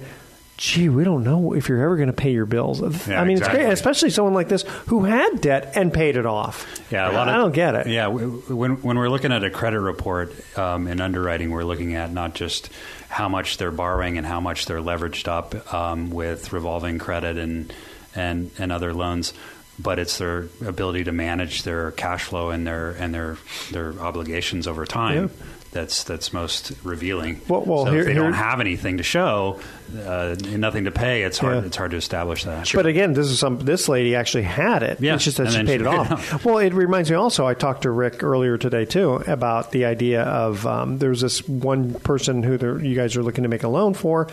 [0.58, 2.80] Gee, we don't know if you're ever going to pay your bills.
[3.06, 6.24] Yeah, I mean, it's great, especially someone like this who had debt and paid it
[6.24, 6.66] off.
[6.90, 7.88] Yeah, a lot of, I don't get it.
[7.88, 12.10] Yeah, when when we're looking at a credit report um, in underwriting, we're looking at
[12.10, 12.70] not just
[13.10, 17.70] how much they're borrowing and how much they're leveraged up um, with revolving credit and
[18.14, 19.34] and and other loans.
[19.78, 23.36] But it's their ability to manage their cash flow and their and their
[23.72, 25.46] their obligations over time Yeah.
[25.72, 27.42] that's that's most revealing.
[27.46, 29.60] Well- well, so here- if they here- don't have anything to show,
[29.94, 31.56] uh, and nothing to pay, it's hard.
[31.56, 31.62] Yeah.
[31.66, 32.70] It's hard to establish that.
[32.74, 33.58] But again, this is some.
[33.58, 34.98] This lady actually had it.
[34.98, 36.06] Yeah, It's just that she paid she it paid off.
[36.10, 36.44] it off.
[36.46, 37.46] Well, it reminds me also.
[37.46, 41.92] I talked to Rick earlier today too about the idea of um, there's this one
[42.00, 44.28] person who you guys are looking to make a loan for,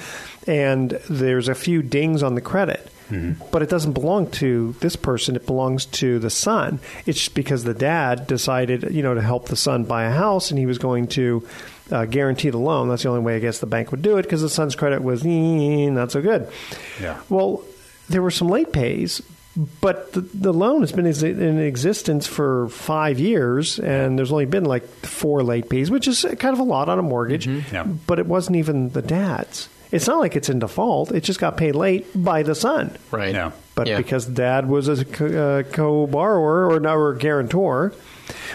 [0.47, 2.89] and there's a few dings on the credit.
[3.09, 3.43] Mm-hmm.
[3.51, 5.35] But it doesn't belong to this person.
[5.35, 6.79] It belongs to the son.
[7.05, 10.59] It's because the dad decided, you know, to help the son buy a house, and
[10.59, 11.47] he was going to
[11.91, 12.89] uh, guarantee the loan.
[12.89, 15.03] That's the only way I guess the bank would do it because the son's credit
[15.03, 16.49] was not so good.
[17.01, 17.19] Yeah.
[17.29, 17.63] Well,
[18.09, 19.21] there were some late pays,
[19.81, 24.65] but the, the loan has been in existence for five years, and there's only been
[24.65, 27.47] like four late pays, which is kind of a lot on a mortgage.
[27.47, 27.83] Yeah.
[27.83, 29.69] But it wasn't even the dad's.
[29.93, 31.11] It's not like it's in default.
[31.11, 32.97] It just got paid late by the son.
[33.11, 33.33] Right.
[33.33, 33.51] Yeah.
[33.75, 33.97] But Yeah.
[33.97, 37.91] because dad was a co- uh, co-borrower or now a guarantor,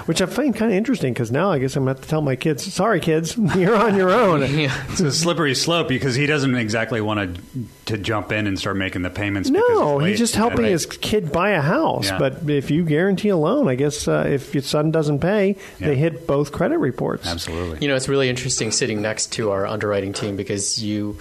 [0.06, 2.08] which I find kind of interesting because now I guess I'm going to have to
[2.08, 4.42] tell my kids, sorry, kids, you're on your own.
[4.48, 7.40] It's a slippery slope because he doesn't exactly want to
[7.86, 9.48] to jump in and start making the payments.
[9.50, 9.60] No,
[9.96, 10.10] it's late.
[10.10, 12.06] he's just helping his kid buy a house.
[12.10, 12.18] Yeah.
[12.18, 15.88] But if you guarantee a loan, I guess uh, if your son doesn't pay, Yeah.
[15.88, 17.26] they hit both credit reports.
[17.26, 17.78] Absolutely.
[17.80, 21.16] You know, it's really interesting sitting next to our underwriting team because you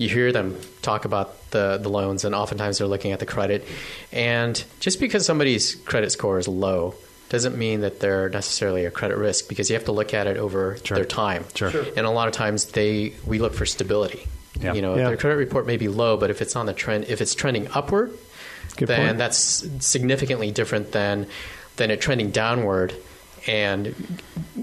[0.00, 3.64] you hear them talk about the, the loans, and oftentimes they're looking at the credit.
[4.12, 6.94] And just because somebody's credit score is low
[7.28, 10.36] doesn't mean that they're necessarily a credit risk because you have to look at it
[10.38, 10.96] over Sure.
[10.96, 11.44] their time.
[11.54, 11.70] Sure.
[11.70, 11.84] Sure.
[11.96, 14.26] And a lot of times they we look for stability.
[14.60, 14.72] Yeah.
[14.74, 15.08] You know, Yeah.
[15.08, 17.68] their credit report may be low, but if it's on the trend, if it's trending
[17.74, 18.10] upward,
[18.76, 19.18] Good then point.
[19.18, 21.26] that's significantly different than
[21.76, 22.94] than it trending downward
[23.46, 23.94] and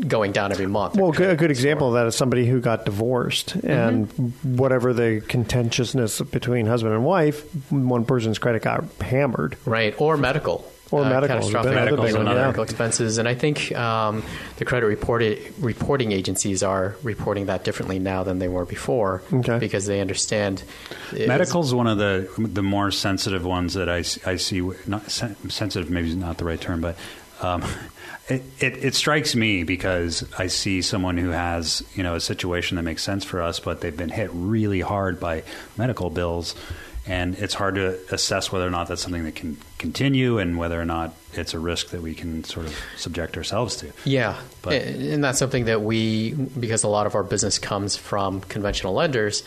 [0.08, 0.96] going down every month.
[0.96, 4.08] Well, a good example of that is somebody who got divorced, and
[4.44, 9.58] whatever the contentiousness between husband and wife, one person's credit got hammered.
[9.66, 10.72] Right, or medical.
[10.90, 12.42] Or Uh, medical catastrophic big- another big one, medical yeah.
[12.44, 14.24] medical expenses, and I think um,
[14.56, 19.58] the credit reported, reporting agencies are reporting that differently now than they were before, Okay.
[19.60, 20.64] because they understand
[21.12, 24.62] Medical is one of the the more sensitive ones that I see.
[24.86, 26.96] Not sensitive, maybe is not the right term, but
[27.42, 27.64] um,
[28.30, 32.76] it, it it strikes me because I see someone who has you know a situation
[32.78, 35.44] that makes sense for us, but they've been hit really hard by
[35.78, 36.54] medical bills,
[37.06, 40.80] and it's hard to assess whether or not that's something that can continue and whether
[40.80, 43.92] or not it's a risk that we can sort of subject ourselves to.
[44.06, 47.96] Yeah, But- and and that's something that we, because a lot of our business comes
[47.96, 49.44] from conventional lenders,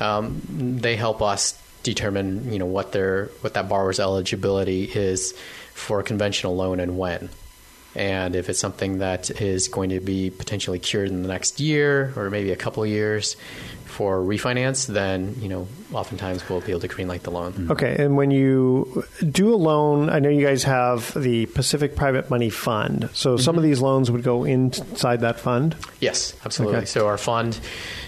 [0.00, 5.34] um, they help us determine, you know, what their what that borrower's eligibility is
[5.74, 7.28] for a conventional loan and when.
[7.94, 12.12] And if it's something that is going to be potentially cured in the next year
[12.16, 13.36] or maybe a couple of years
[13.84, 17.70] for refinance, then you know, oftentimes we'll be able to greenlight the loan.
[17.70, 22.30] Okay, and when you do a loan, I know you guys have the Pacific Private
[22.30, 23.10] Money Fund.
[23.12, 25.76] So some of these loans would go inside that fund.
[26.00, 26.78] Yes, absolutely.
[26.78, 26.86] Okay.
[26.86, 27.60] So our fund,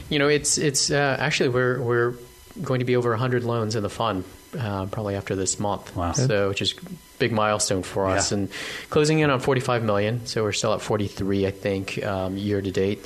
[0.09, 2.14] you know, it's it's uh, actually we're we're
[2.62, 4.25] going to be over 100 loans in the fund
[4.59, 5.94] uh, probably after this month.
[5.94, 6.12] Wow.
[6.12, 6.75] So which is
[7.13, 8.38] a big milestone for us Yeah.
[8.38, 8.48] and
[8.90, 10.26] closing in on 45 million.
[10.26, 13.04] So we're still at 43, I think, um, year to date.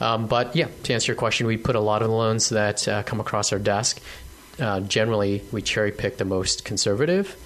[0.00, 2.88] Um, but yeah, to answer your question, we put a lot of the loans that
[2.88, 4.00] uh, come across our desk.
[4.58, 7.36] Uh, generally, we cherry pick the most conservative.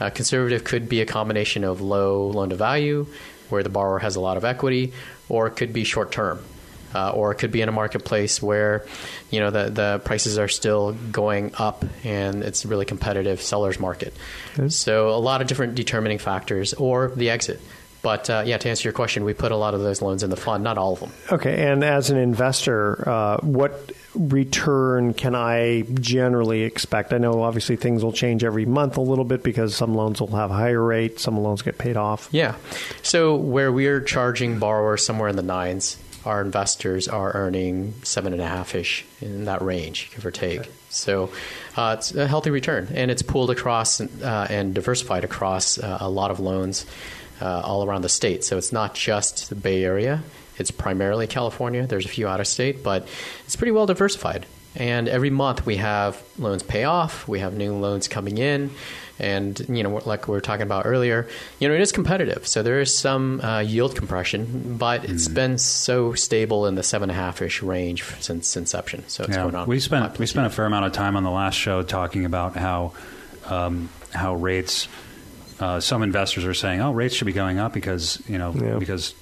[0.00, 3.06] Uh, conservative could be a combination of low loan to value,
[3.50, 4.92] where the borrower has a lot of equity,
[5.28, 6.38] or it could be short term.
[6.94, 8.86] Uh, or it could be in a marketplace where,
[9.30, 13.80] you know, the, the prices are still going up and it's a really competitive seller's
[13.80, 14.14] market.
[14.68, 17.60] So a lot of different determining factors, or the exit.
[18.02, 20.28] But uh, yeah, to answer your question, we put a lot of those loans in
[20.28, 21.10] the fund, not all of them.
[21.32, 27.14] Okay, and as an investor, uh, what return can I generally expect?
[27.14, 30.36] I know obviously things will change every month a little bit because some loans will
[30.36, 32.28] have higher rate, some loans get paid off.
[32.30, 32.56] Yeah.
[33.02, 38.42] So where we're charging borrowers somewhere in the nines, our investors are earning seven and
[38.42, 40.70] a half ish in that range, give or take.
[40.90, 41.30] So
[41.76, 46.08] uh, it's a healthy return, and it's pooled across uh, and diversified across uh, a
[46.08, 46.86] lot of loans
[47.40, 48.44] uh, all around the state.
[48.44, 50.22] So it's not just the Bay Area;
[50.56, 51.86] it's primarily California.
[51.86, 53.08] There's a few out of state, but
[53.44, 54.46] it's pretty well diversified.
[54.76, 58.70] And every month we have loans pay off, we have new loans coming in,
[59.18, 62.46] and you know, like we were talking about earlier, you know, it is competitive.
[62.46, 67.10] So there is some uh, yield compression, but it's been so stable in the seven
[67.10, 69.04] and a half ish range since inception.
[69.08, 69.66] So it's going on.
[69.68, 72.56] We spent we spent a fair amount of time on the last show talking about
[72.56, 72.92] how
[73.46, 74.88] um, how rates.
[75.60, 78.76] Uh, some investors are saying, "Oh, rates should be going up because you know Yeah.
[78.78, 79.14] because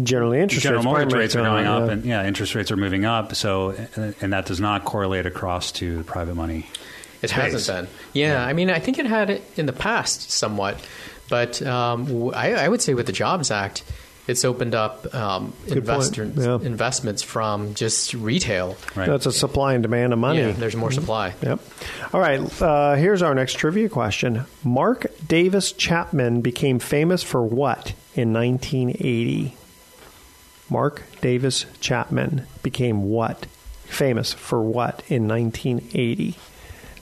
[0.00, 1.76] Generally, interest general rates, mortgage rates are going yeah.
[1.76, 3.34] up, and yeah, interest rates are moving up.
[3.34, 3.70] So,
[4.20, 6.66] and that does not correlate across to private money.
[7.22, 7.94] It hasn't been.
[8.12, 10.78] Yeah, I mean, I think it had it in the past somewhat,
[11.28, 13.84] but um, w- I, I would say with the Jobs Act,
[14.26, 16.58] it's opened up um, investor, yeah.
[16.62, 18.76] investments from just retail.
[18.94, 20.40] That's a supply and demand of money.
[20.40, 21.34] Yeah, there's more supply.
[21.42, 21.60] Yep.
[22.14, 22.62] All right.
[22.62, 24.44] Uh, here's our next trivia question.
[24.62, 29.56] Mark Davis Chapman became famous for what in 1980?
[30.68, 33.46] Mark Davis Chapman became what?
[33.86, 36.36] Famous for what in 1980?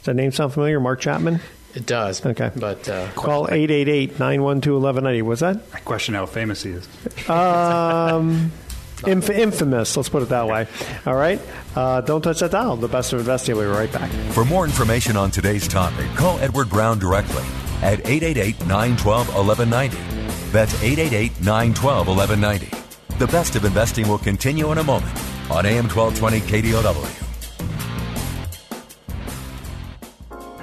[0.08, 0.80] Does that name sound familiar?
[0.80, 1.38] Mark Chapman?
[1.74, 2.24] It does.
[2.24, 2.50] Okay.
[2.56, 5.20] But uh, Call 888 912 1190.
[5.20, 5.60] Was that?
[5.74, 6.88] I question how famous he is.
[7.28, 8.50] Um,
[9.06, 10.66] inf- infamous, let's put it that way.
[11.04, 11.38] All right.
[11.76, 12.76] Uh, don't touch that dial.
[12.76, 13.54] The best of investing.
[13.54, 14.10] We'll be right back.
[14.32, 17.44] For more information on today's topic, call Edward Brown directly
[17.82, 19.96] at 888 912 1190.
[20.52, 23.18] That's 888 912 1190.
[23.18, 25.12] The best of investing will continue in a moment
[25.50, 26.40] on AM 1220
[26.72, 27.27] KDOW.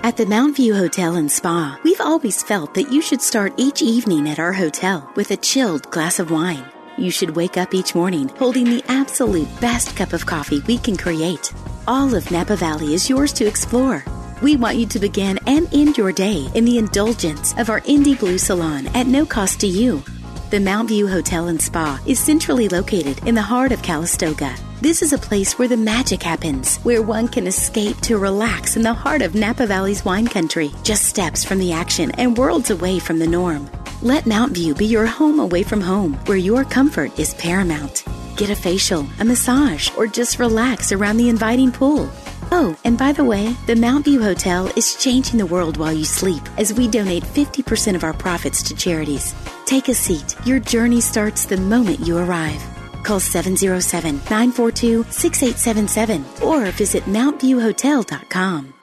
[0.05, 3.81] At the Mount View Hotel and Spa, we've always felt that you should start each
[3.81, 6.63] evening at our hotel with a chilled glass of wine.
[6.95, 10.95] You should wake up each morning holding the absolute best cup of coffee we can
[10.95, 11.51] create.
[11.87, 14.05] All of Napa Valley is yours to explore.
[14.43, 18.19] We want you to begin and end your day in the indulgence of our Indie
[18.19, 20.03] Blue Salon at no cost to you.
[20.51, 24.55] The Mount View Hotel and Spa is centrally located in the heart of Calistoga.
[24.81, 28.81] This is a place where the magic happens, where one can escape to relax in
[28.81, 32.99] the heart of Napa Valley's wine country, just steps from the action and worlds away
[32.99, 33.69] from the norm.
[34.01, 38.03] Let Mount View be your home away from home, where your comfort is paramount.
[38.35, 42.11] Get a facial, a massage, or just relax around the inviting pool.
[42.51, 46.03] Oh, and by the way, the Mount View Hotel is changing the world while you
[46.03, 49.33] sleep as we donate 50% of our profits to charities.
[49.65, 50.35] Take a seat.
[50.45, 52.74] Your journey starts the moment you arrive.
[53.05, 58.73] Call 707 942 6877 or visit MountViewHotel.com.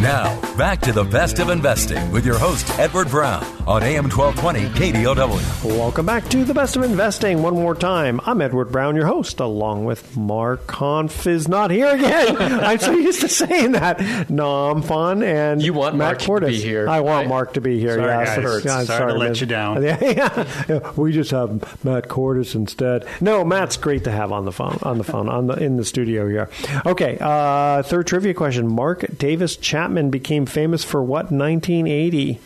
[0.00, 5.02] Now, back to the best of investing with your host, Edward Brown, on AM 1220
[5.02, 5.76] KDOW.
[5.76, 7.42] Welcome back to the best of investing.
[7.42, 11.88] One more time, I'm Edward Brown, your host, along with Mark Conf is not here
[11.94, 12.36] again.
[12.40, 14.30] I'm so used to saying that.
[14.30, 16.46] No, I'm fun and You want Matt Mark to Cordes.
[16.48, 17.28] be here, I want right?
[17.28, 17.96] Mark to be here.
[17.96, 18.64] Sorry, yeah, guys.
[18.64, 19.82] yeah, Sorry to let you down.
[19.82, 20.92] Yeah, yeah, yeah.
[20.96, 23.04] we just have Matt Cordes instead.
[23.20, 24.78] No, Matt's great to have on the phone.
[24.82, 26.48] On the phone, on the in the studio here.
[26.86, 28.66] Okay, uh, third trivia question.
[28.66, 31.30] Mark Davis Chapman became famous for what?
[31.30, 32.40] 1980.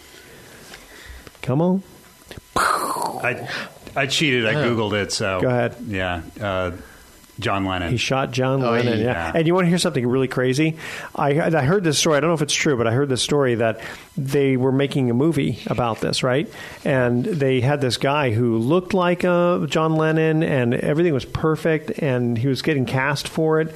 [1.42, 1.82] Come on.
[2.56, 3.48] I,
[3.94, 4.46] I cheated.
[4.46, 5.12] I Googled it.
[5.12, 5.76] So Go ahead.
[5.86, 6.22] Yeah.
[6.40, 6.72] Uh,
[7.40, 7.90] John Lennon.
[7.90, 8.98] He shot John Oh, Lennon.
[8.98, 9.04] Yeah.
[9.06, 9.32] yeah.
[9.34, 10.76] And you want to hear something really crazy?
[11.14, 12.16] I, I heard this story.
[12.16, 13.80] I don't know if it's true, but I heard this story that
[14.16, 16.48] they were making a movie about this, right?
[16.84, 21.90] And they had this guy who looked like uh, John Lennon, and everything was perfect,
[22.02, 23.74] and he was getting cast for it.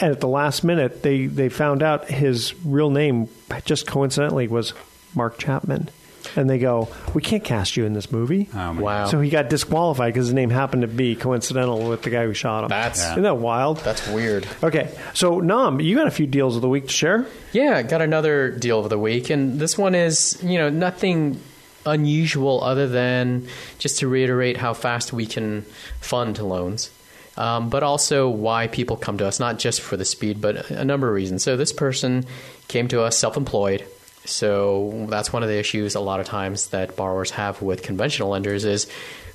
[0.00, 3.28] And at the last minute, they, they found out his real name,
[3.64, 4.74] just coincidentally, was
[5.14, 5.88] Mark Chapman.
[6.36, 8.48] And they go, We can't cast you in this movie.
[8.54, 9.06] Oh, my Wow.
[9.06, 12.34] So he got disqualified because his name happened to be coincidental with the guy who
[12.34, 12.68] shot him.
[12.70, 13.78] That's- Isn't that wild?
[13.78, 14.46] That's weird.
[14.62, 17.26] Okay, so Nam, you got a few deals of the week to share.
[17.52, 21.40] Yeah, got another deal of the week, and this one is, you know, nothing
[21.84, 23.46] unusual other than
[23.78, 25.62] just to reiterate how fast we can
[26.00, 26.90] fund loans,
[27.36, 30.84] um, but also why people come to us, not just for the speed, but a
[30.84, 31.42] number of reasons.
[31.42, 32.24] So this person
[32.68, 33.84] came to us self employed.
[34.24, 38.28] So that's one of the issues a lot of times that borrowers have with conventional
[38.28, 38.86] lenders is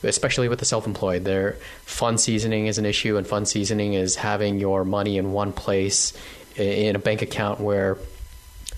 [0.03, 4.59] especially with the self-employed their fund seasoning is an issue and fund seasoning is having
[4.59, 6.13] your money in one place
[6.55, 7.97] in a bank account where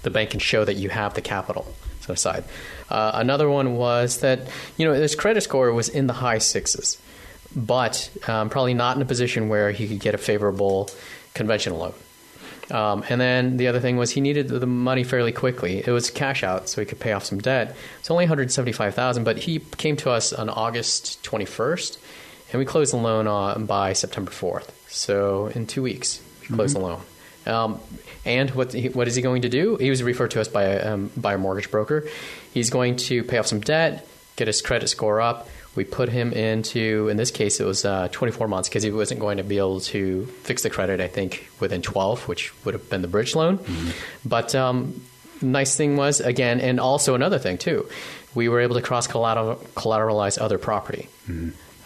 [0.04, 2.44] the bank can show that you have the capital set aside.
[2.90, 4.40] Uh, another one was that
[4.78, 6.98] you know his credit score was in the high sixes,
[7.56, 10.90] but um, probably not in a position where he could get a favorable
[11.34, 11.94] conventional loan.
[12.72, 15.80] Um, and then the other thing was he needed the money fairly quickly.
[15.80, 17.76] It was cash out, so he could pay off some debt.
[18.00, 21.98] It's only one hundred seventy-five thousand, but he came to us on August twenty-first,
[22.52, 24.72] and we closed the loan on, by September fourth.
[24.88, 27.02] So in two weeks, we closed the loan.
[27.46, 27.80] Um,
[28.26, 29.78] and what he, what is he going to do?
[29.78, 32.08] He was referred to us by a, um, by a mortgage broker.
[32.54, 35.48] He's going to pay off some debt, get his credit score up.
[35.80, 39.22] We put him into, in this case, it was uh, 24 months because he wasn't
[39.22, 42.90] going to be able to fix the credit, I think, within 12, which would have
[42.90, 43.60] been the bridge loan.
[44.26, 45.02] But um,
[45.42, 47.88] nice thing was, again, and also another thing, too,
[48.36, 51.08] we were able to cross collateralize other property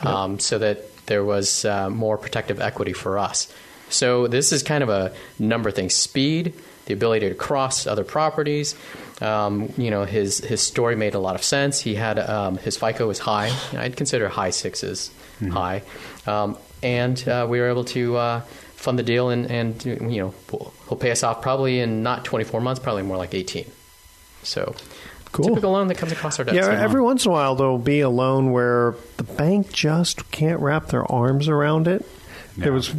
[0.01, 3.47] um, so that there was uh, more protective equity for us.
[3.89, 6.53] So this is kind of a number thing speed,
[6.85, 8.75] the ability to cross other properties.
[9.21, 11.79] Um, you know, his his story made a lot of sense.
[11.79, 13.55] He had um, his FICO was high.
[13.73, 15.11] I'd consider high 6s
[15.51, 15.83] high,
[16.27, 18.39] um, and uh, we were able to uh,
[18.75, 22.25] fund the deal, and, and you know we'll, he'll pay us off probably in not
[22.25, 23.65] 24 months, probably more like 18.
[24.43, 24.75] So.
[25.31, 25.45] Cool.
[25.45, 26.55] Typical loan that comes across our desk.
[26.55, 30.59] Yeah, every once in a while there'll be a loan where the bank just can't
[30.59, 32.05] wrap their arms around it.
[32.57, 32.89] There was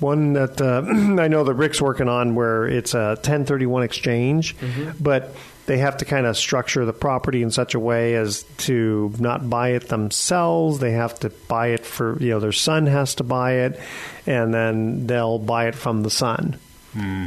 [0.00, 0.82] one that uh,
[1.22, 4.56] I know that Rick's working on where it's a 1031 exchange,
[5.00, 5.34] but
[5.66, 9.48] they have to kind of structure the property in such a way as to not
[9.48, 10.78] buy it themselves.
[10.80, 13.80] They have to buy it for, you know, their son has to buy it,
[14.26, 16.58] and then they'll buy it from the son.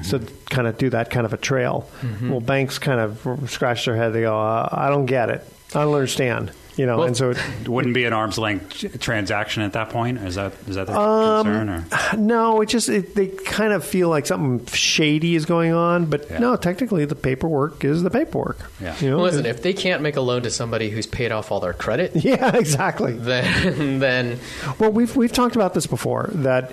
[0.03, 0.19] So
[0.49, 1.89] kind of do that kind of a trail.
[2.29, 4.13] Well, banks kind of scratch their head.
[4.13, 5.43] They go, uh, "I don't get it.
[5.75, 9.73] I don't understand." You know, and so it wouldn't be an arm's length transaction at
[9.73, 10.19] that point.
[10.19, 11.69] Is that is that the Um, concern?
[11.69, 11.86] Or?
[12.17, 16.05] no, it just it, they kind of feel like something shady is going on.
[16.05, 18.59] But no, technically the paperwork is the paperwork.
[18.80, 18.95] Yeah.
[18.99, 21.51] You know, Well, listen, if they can't make a loan to somebody who's paid off
[21.51, 23.13] all their credit, yeah, exactly.
[23.13, 24.39] then then
[24.78, 26.71] Well, we've we've talked about this before that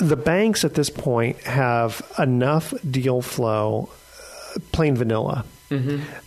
[0.00, 3.90] the banks at this point have enough deal flow,
[4.56, 5.44] uh, plain vanilla.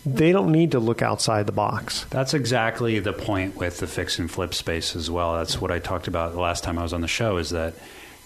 [0.05, 2.05] They don't need to look outside the box.
[2.09, 5.35] That's exactly the point with the fix and flip space as well.
[5.35, 7.37] That's what I talked about the last time I was on the show.
[7.37, 7.73] Is that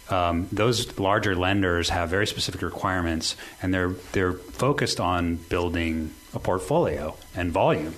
[0.09, 6.39] um, those larger lenders have very specific requirements, and they're they're focused on building a
[6.39, 7.95] portfolio and volume,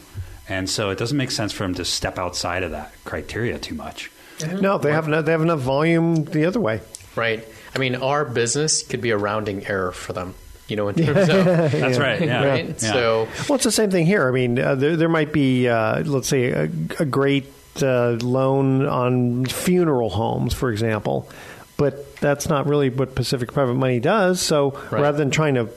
[0.49, 3.75] and so it doesn't make sense for them to step outside of that criteria too
[3.75, 4.11] much.
[4.59, 6.81] No, they have enough, they have enough volume the other way.
[7.15, 7.45] right.
[7.73, 10.33] I mean, our business could be a rounding error for them.
[10.71, 12.21] You know, in terms of That's right.
[12.21, 12.43] Yeah.
[12.45, 12.65] right.
[12.81, 12.93] Yeah.
[12.93, 14.27] So Well, it's the same thing here.
[14.27, 16.63] I mean, uh, there, there might be, uh, let's say, a,
[16.99, 17.45] a great
[17.81, 21.29] uh, loan on funeral homes, for example,
[21.77, 24.39] but that's not really what Pacific Private Money does.
[24.41, 25.01] So Right.
[25.01, 25.69] rather than trying to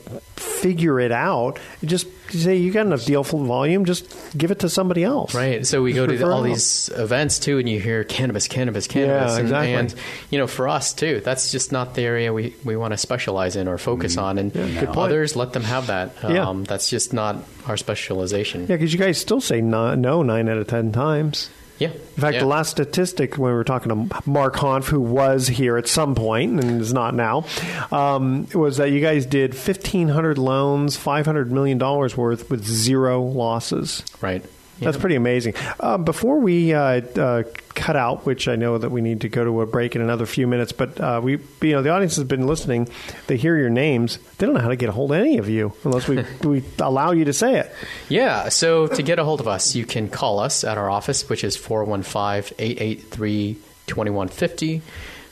[0.65, 4.69] figure it out, just say you got enough deal flow volume, just give it to
[4.71, 5.35] somebody else.
[5.35, 5.67] Right.
[5.67, 6.45] So we Just go to refer all out.
[6.45, 9.33] these events too, and you hear cannabis, cannabis, cannabis.
[9.33, 9.75] Yeah, and, exactly.
[9.75, 9.95] and,
[10.31, 13.57] you know, for us too, that's just not the area we, we want to specialize
[13.57, 14.39] in or focus on.
[14.39, 14.97] And good point.
[14.97, 16.13] others, let them have that.
[16.23, 16.49] Yeah.
[16.49, 17.37] Um, That's just not
[17.67, 18.63] our specialization.
[18.63, 21.51] Yeah, because you guys still say no, no nine out of ten times.
[21.79, 21.89] Yeah.
[21.89, 22.41] In fact, Yeah.
[22.41, 26.15] the last statistic when we were talking to Mark Hanf, who was here at some
[26.15, 27.45] point and is not now,
[27.91, 34.05] um, was that you guys did 1,500 loans, $500 million worth with zero losses.
[34.21, 34.45] Right.
[34.81, 35.55] That's pretty amazing.
[35.79, 37.43] Uh, before we uh, uh,
[37.75, 40.27] cut out, which I know that we need to go to a break in another
[40.27, 42.89] few minutes, but uh, we, you know, the audience has been listening.
[43.27, 44.19] They hear your names.
[44.39, 46.65] They don't know how to get a hold of any of you unless we, we
[46.79, 47.73] allow you to say it.
[48.09, 51.29] Yeah, so to get a hold of us, you can call us at our office,
[51.29, 53.55] which is 415 883
[53.87, 54.83] 2150.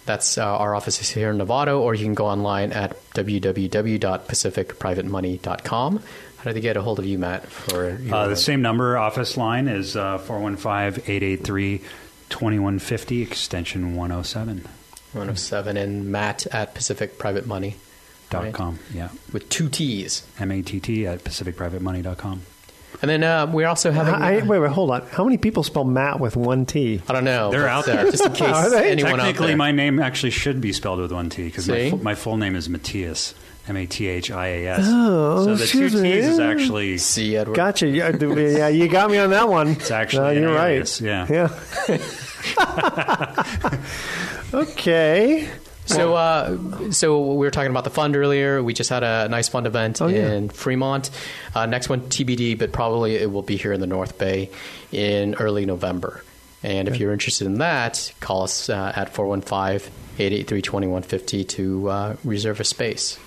[0.05, 6.03] That's uh, our offices here in Novato, or you can go online at www.pacificprivatemoney.com.
[6.38, 7.46] How do they get a hold of you, Matt?
[7.46, 10.18] For Uh, the same number office line is uh,
[12.30, 14.64] 415-883-2150, extension 107.
[15.12, 18.42] 107 and Matt at pacificprivatemoney.com.
[18.42, 18.55] Right.
[18.55, 19.11] com, yeah.
[19.32, 20.26] With two T's.
[20.40, 22.42] M-A-T-T at pacificprivatemoney.com.
[23.01, 24.14] And then uh, we're also having.
[24.14, 25.03] I, wait, wait, hold on.
[25.07, 27.01] How many people spell Matt with one T?
[27.09, 27.51] I don't know.
[27.51, 28.05] They're out there.
[28.11, 28.90] just in case Are they?
[28.93, 29.57] anyone out Technically, there.
[29.57, 31.90] my name actually should be spelled with one T because my, See?
[31.90, 33.34] fu- my full name is Matthias,
[33.68, 34.84] M-A-T-H-I-A-S.
[34.88, 36.12] Oh, so the two excuse me.
[36.12, 37.57] T's is actually See, Edward.
[37.57, 37.88] Gotcha.
[37.88, 38.26] Yeah, d-
[38.57, 39.68] yeah, you got me on that one.
[39.70, 41.28] It's actually No, an you're alias, right.
[41.30, 41.49] yeah.
[41.88, 41.99] Yeah.
[44.55, 45.49] okay.
[45.87, 48.62] So, uh, so we were talking about the fund earlier.
[48.62, 50.33] We just had a nice fund event Oh, yeah.
[50.33, 51.11] in Fremont.
[51.55, 54.51] Uh, next one TBD, but probably it will be here in the North Bay
[54.93, 56.22] in early November.
[56.62, 62.64] And if you're interested in that, call us uh, at 415-883-2150 to uh, reserve a
[62.64, 63.18] space.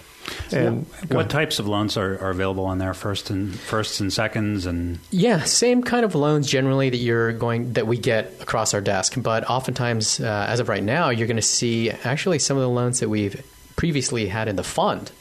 [0.51, 2.93] And what types of loans are, are available on there?
[2.93, 7.73] First and firsts and seconds, and Yeah, same kind of loans generally that you're going
[7.73, 11.38] that we get across our desk, but oftentimes, uh, as of right now, you're going
[11.38, 13.41] to see actually some of the loans that we've
[13.77, 15.11] previously had in the fund.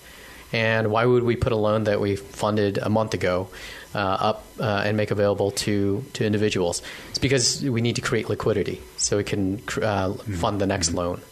[0.53, 3.49] And why would we put a loan that we funded a month ago
[3.97, 6.83] uh, up uh, and make available to, to individuals.
[7.09, 11.23] It's because we need to create liquidity so we can uh, fund the next loan.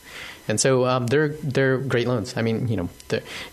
[0.49, 2.36] And so um, they're they're great loans.
[2.36, 2.88] I mean, you know,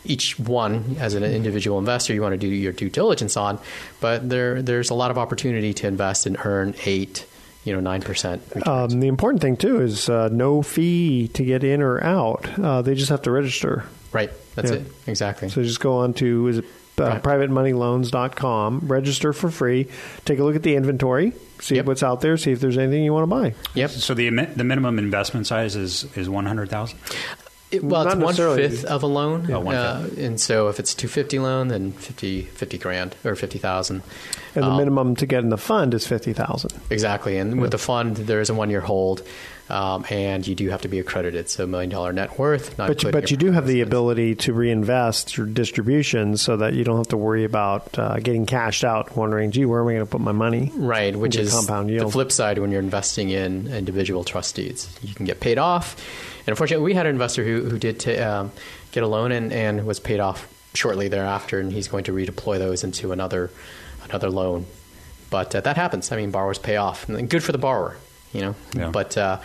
[0.03, 3.59] each one as an individual investor, you want to do your due diligence on,
[3.99, 7.25] but there there's a lot of opportunity to invest and earn eight,
[7.63, 8.41] you know, nine percent.
[8.67, 12.47] Um, the important thing too is uh, no fee to get in or out.
[12.59, 13.85] Uh, they just have to register.
[14.11, 14.31] Right.
[14.55, 14.77] That's yeah.
[14.77, 14.87] it.
[15.07, 15.47] Exactly.
[15.49, 16.65] So just go on to is it
[17.01, 17.23] uh, right.
[17.23, 19.87] privatemoneyloans.com, register for free,
[20.25, 21.85] take a look at the inventory, see yep.
[21.85, 23.53] what's out there, see if there's anything you want to buy.
[23.73, 23.89] Yep.
[23.89, 26.99] So the the minimum investment size is is 100,000.
[27.71, 29.57] It, well, Not it's one fifth of a loan, yeah.
[29.57, 34.03] uh, and so if it's two fifty loan, then 50, 50 grand or fifty thousand.
[34.55, 36.73] And the um, minimum to get in the fund is fifty thousand.
[36.89, 37.61] Exactly, and yeah.
[37.61, 39.25] with the fund, there is a one year hold.
[39.71, 41.49] Um, and you do have to be accredited.
[41.49, 42.75] So, million dollar net worth.
[42.75, 46.83] but you, but you do have the ability to reinvest your distributions so that you
[46.83, 50.05] don't have to worry about uh, getting cashed out, wondering, gee, where am I going
[50.05, 50.71] to put my money?
[50.75, 52.07] Right, which is compound yield.
[52.07, 54.93] the flip side when you're investing in individual trust deeds.
[55.01, 55.95] You can get paid off.
[56.39, 58.51] And unfortunately, we had an investor who, who did t- um,
[58.91, 62.57] get a loan and, and was paid off shortly thereafter, and he's going to redeploy
[62.57, 63.51] those into another
[64.03, 64.65] another loan.
[65.29, 66.11] But uh, that happens.
[66.11, 67.95] I mean, borrowers pay off, and good for the borrower
[68.33, 68.55] you know.
[68.73, 68.89] Yeah.
[68.89, 69.39] But uh,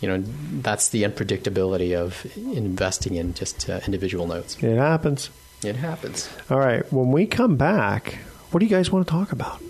[0.00, 0.22] you know,
[0.60, 4.56] that's the unpredictability of investing in just uh, individual notes.
[4.62, 5.30] It happens.
[5.64, 6.28] It happens.
[6.50, 6.90] All right.
[6.92, 8.18] When we come back,
[8.50, 9.62] what do you guys want to talk about?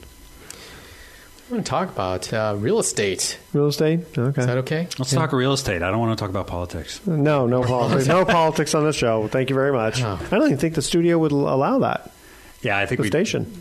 [1.50, 3.38] I want to talk about uh, real estate.
[3.52, 4.00] Real estate?
[4.16, 4.40] Okay.
[4.40, 4.88] Is that okay?
[4.98, 5.18] Let's yeah.
[5.18, 5.82] talk real estate.
[5.82, 7.06] I don't want to talk about politics.
[7.06, 8.08] No, no politics.
[8.08, 9.28] no politics on the show.
[9.28, 10.02] Thank you very much.
[10.02, 10.18] Oh.
[10.18, 12.10] I don't even think the studio would allow that.
[12.62, 13.52] Yeah, I think the station.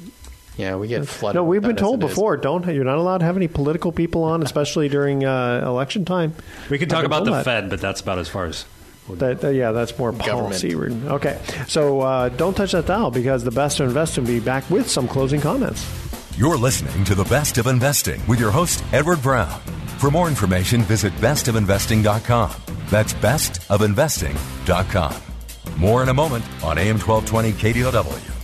[0.62, 1.38] Yeah, we get flooded.
[1.38, 2.36] No, we've been told before.
[2.36, 2.42] Is.
[2.42, 6.36] Don't you're not allowed to have any political people on, especially during uh, election time.
[6.70, 7.46] We can talk about the that.
[7.46, 8.66] Fed, but that's about as far as.
[9.10, 10.70] that, uh, yeah, that's more policy.
[10.70, 11.12] Government.
[11.14, 14.70] Okay, so uh, don't touch that dial because the best of investing will be back
[14.70, 15.84] with some closing comments.
[16.38, 19.60] You're listening to the best of investing with your host Edward Brown.
[19.98, 22.52] For more information, visit bestofinvesting.com.
[22.92, 25.16] That's bestofinvesting.com.
[25.78, 28.41] More in a moment on AM 1220 KDOW.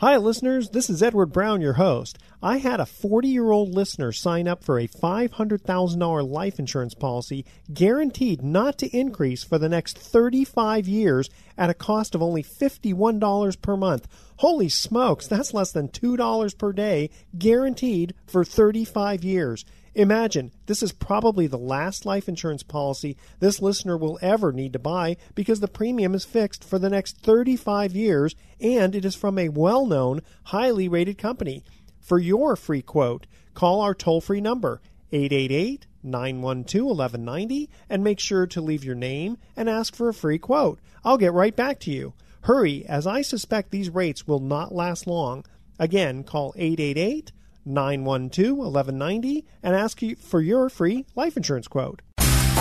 [0.00, 0.70] Hi, listeners.
[0.70, 2.20] This is Edward Brown, your host.
[2.40, 7.44] I had a 40 year old listener sign up for a $500,000 life insurance policy
[7.74, 13.60] guaranteed not to increase for the next 35 years at a cost of only $51
[13.60, 14.06] per month.
[14.38, 19.64] Holy smokes, that's less than $2 per day guaranteed for 35 years.
[19.96, 24.78] Imagine, this is probably the last life insurance policy this listener will ever need to
[24.78, 29.40] buy because the premium is fixed for the next 35 years and it is from
[29.40, 31.64] a well known, highly rated company.
[32.00, 34.80] For your free quote, call our toll free number,
[35.10, 40.38] 888 912 1190, and make sure to leave your name and ask for a free
[40.38, 40.78] quote.
[41.04, 42.14] I'll get right back to you.
[42.42, 45.44] Hurry, as I suspect these rates will not last long.
[45.78, 47.32] Again, call 888
[47.64, 52.02] 912 1190 and ask you for your free life insurance quote.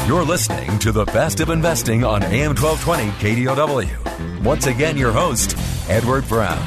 [0.05, 4.43] You're listening to the best of investing on AM 1220 KDOW.
[4.43, 5.57] Once again, your host,
[5.89, 6.65] Edward Brown.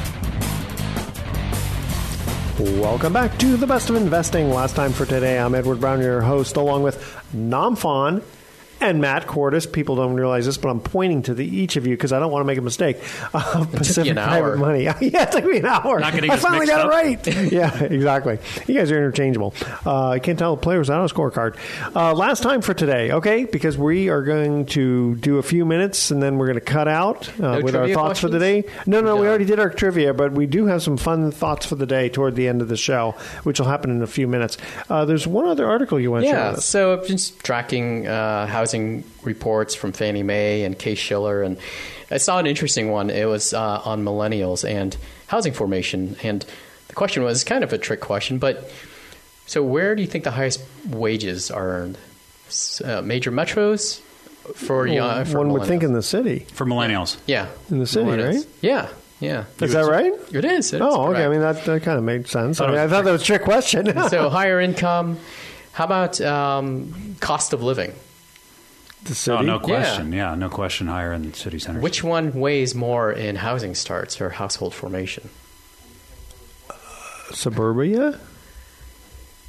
[2.59, 4.51] Welcome back to the best of investing.
[4.51, 8.21] Last time for today, I'm Edward Brown, your host, along with Nam Phan
[8.81, 9.65] and Matt Cordes.
[9.65, 12.31] People don't realize this, but I'm pointing to the, each of you because I don't
[12.31, 12.97] want to make a mistake.
[13.33, 14.57] Uh, Pacific Private.
[14.57, 14.83] Money.
[14.83, 15.99] yeah, it took me an hour.
[15.99, 16.87] Not I finally got up.
[16.87, 17.27] it right.
[17.51, 18.39] yeah, exactly.
[18.67, 19.53] You guys are interchangeable.
[19.85, 21.57] Uh, I can't tell the players without a scorecard.
[21.95, 23.45] Uh, last time for today, okay?
[23.45, 26.87] Because we are going to do a few minutes and then we're going to cut
[26.87, 28.19] out uh, no with our thoughts questions?
[28.19, 28.63] for the day.
[28.85, 31.65] No, no, no, we already did our trivia, but we do have some fun thoughts
[31.65, 34.27] for the day toward the end of the show, which will happen in a few
[34.27, 34.57] minutes.
[34.89, 36.61] Uh, there's one other article you want to yeah, share.
[36.61, 38.70] so I've been tracking uh, housing
[39.23, 41.57] reports from Fannie Mae and Case Shiller, and
[42.09, 43.09] I saw an interesting one.
[43.09, 44.95] It was uh, on millennials and
[45.27, 46.45] housing formation, and
[46.87, 48.69] the question was kind of a trick question, but
[49.45, 51.97] so where do you think the highest wages are earned?
[52.83, 53.99] Uh, major metros
[54.55, 55.25] for well, young.
[55.25, 57.17] For one would think in the city for millennials.
[57.25, 58.45] Yeah, in the city, right?
[58.61, 58.89] Yeah.
[59.21, 59.45] Yeah.
[59.59, 60.11] Is that right?
[60.33, 60.73] It is.
[60.73, 61.25] It oh, is okay.
[61.25, 62.59] I mean, that, that kind of made sense.
[62.59, 63.85] I, mean, I thought that was a trick question.
[64.09, 65.19] so, higher income.
[65.73, 67.93] How about um, cost of living?
[69.03, 69.37] The city?
[69.37, 70.13] Oh, no question.
[70.13, 70.31] Yeah.
[70.31, 70.35] yeah.
[70.35, 70.87] no question.
[70.87, 71.81] Higher in the city centers.
[71.81, 75.29] Which one weighs more in housing starts or household formation?
[76.69, 76.75] Uh,
[77.31, 78.19] suburbia.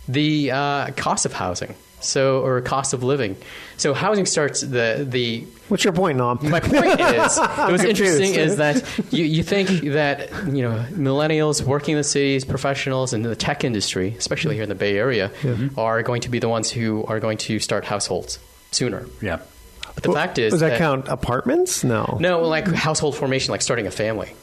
[0.09, 1.75] The uh, cost of housing.
[2.01, 3.37] So, or cost of living.
[3.77, 5.47] So, housing starts the the.
[5.69, 6.39] What's your point, Nam?
[6.43, 8.83] My point is, what's interesting is that
[9.13, 13.63] you, you think that you know millennials working in the cities, professionals in the tech
[13.63, 15.69] industry, especially here in the Bay Area, yeah.
[15.77, 18.41] are going to be the ones who are going to start households
[18.75, 19.07] sooner.
[19.21, 19.39] Yeah.
[19.95, 21.85] But the well, fact is, does that, that, count apartments?
[21.85, 22.17] No.
[22.21, 24.35] No, like household formation, like starting a family.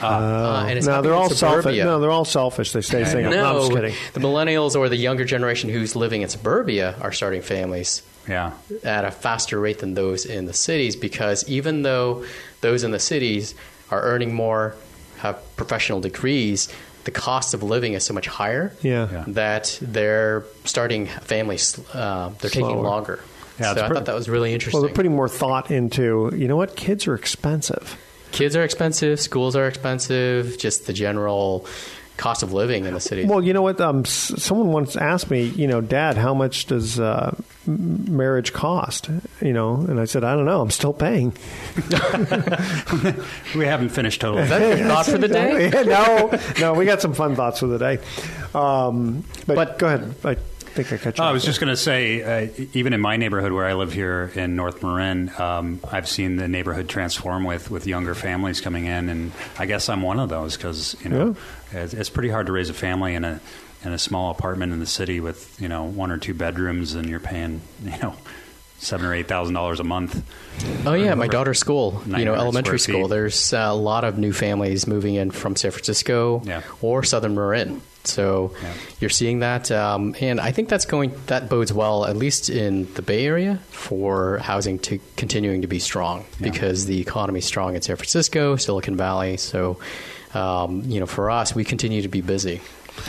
[0.00, 1.62] Uh, and it's no, they're in all selfish.
[1.62, 1.84] suburbia.
[1.84, 2.72] No, they're all selfish.
[2.72, 3.32] They stay single.
[3.32, 3.94] No, I'm just kidding.
[4.12, 8.52] the millennials or the younger generation who's living in suburbia are starting families Yeah.
[8.84, 12.24] at a faster rate than those in the cities because even though
[12.60, 13.54] those in the cities
[13.90, 14.74] are earning more,
[15.18, 16.68] have professional degrees,
[17.04, 19.08] the cost of living is so much higher Yeah.
[19.10, 19.24] Yeah.
[19.28, 21.78] that they're starting families.
[21.94, 23.20] Uh, they're taking longer.
[23.60, 24.78] Yeah, it's so I pre- thought that was really interesting.
[24.80, 26.30] Well, they're putting more thought into.
[26.36, 26.76] You know what?
[26.76, 27.96] Kids are expensive.
[28.32, 31.64] Kids are expensive, schools are expensive, just the general
[32.18, 33.24] cost of living in the city.
[33.26, 33.78] Well, you know what?
[33.80, 37.34] Um, s- someone once asked me, you know, Dad, how much does uh,
[37.68, 39.08] m- marriage cost?
[39.42, 40.60] You know, and I said, I don't know.
[40.62, 41.34] I'm still paying.
[43.54, 44.42] We haven't finished totally.
[44.44, 45.70] Is that your thought for the day?
[45.86, 47.98] no, no, we got some fun thoughts for the day.
[48.54, 50.14] Um, but, go ahead.
[50.24, 50.36] I
[50.76, 51.22] think I cut you.
[51.24, 53.74] Oh, I off was just going to say, uh, even in my neighborhood where I
[53.74, 58.60] live here in North Marin, um, I've seen the neighborhood transform with, with younger families
[58.60, 61.36] coming in, and I guess I'm one of those because you know
[61.72, 63.40] it's, it's pretty hard to raise a family in a
[63.84, 67.08] in a small apartment in the city with you know one or two bedrooms, and
[67.08, 68.14] you're paying you know
[68.78, 70.22] seven or eight thousand dollars a month.
[70.86, 73.02] Oh yeah, my daughter's school, you know, elementary school.
[73.04, 73.10] feet.
[73.10, 76.62] There's uh, a lot of new families moving in from San Francisco Yeah.
[76.82, 77.80] or Southern Marin.
[78.06, 78.54] So
[79.00, 82.92] you're seeing that, um, and I think that's going that bodes well, at least in
[82.94, 87.74] the Bay Area, for housing to continuing to be strong because the economy is strong
[87.74, 89.36] in San Francisco, Silicon Valley.
[89.36, 89.78] So
[90.34, 92.60] um, you know, for us, we continue to be busy.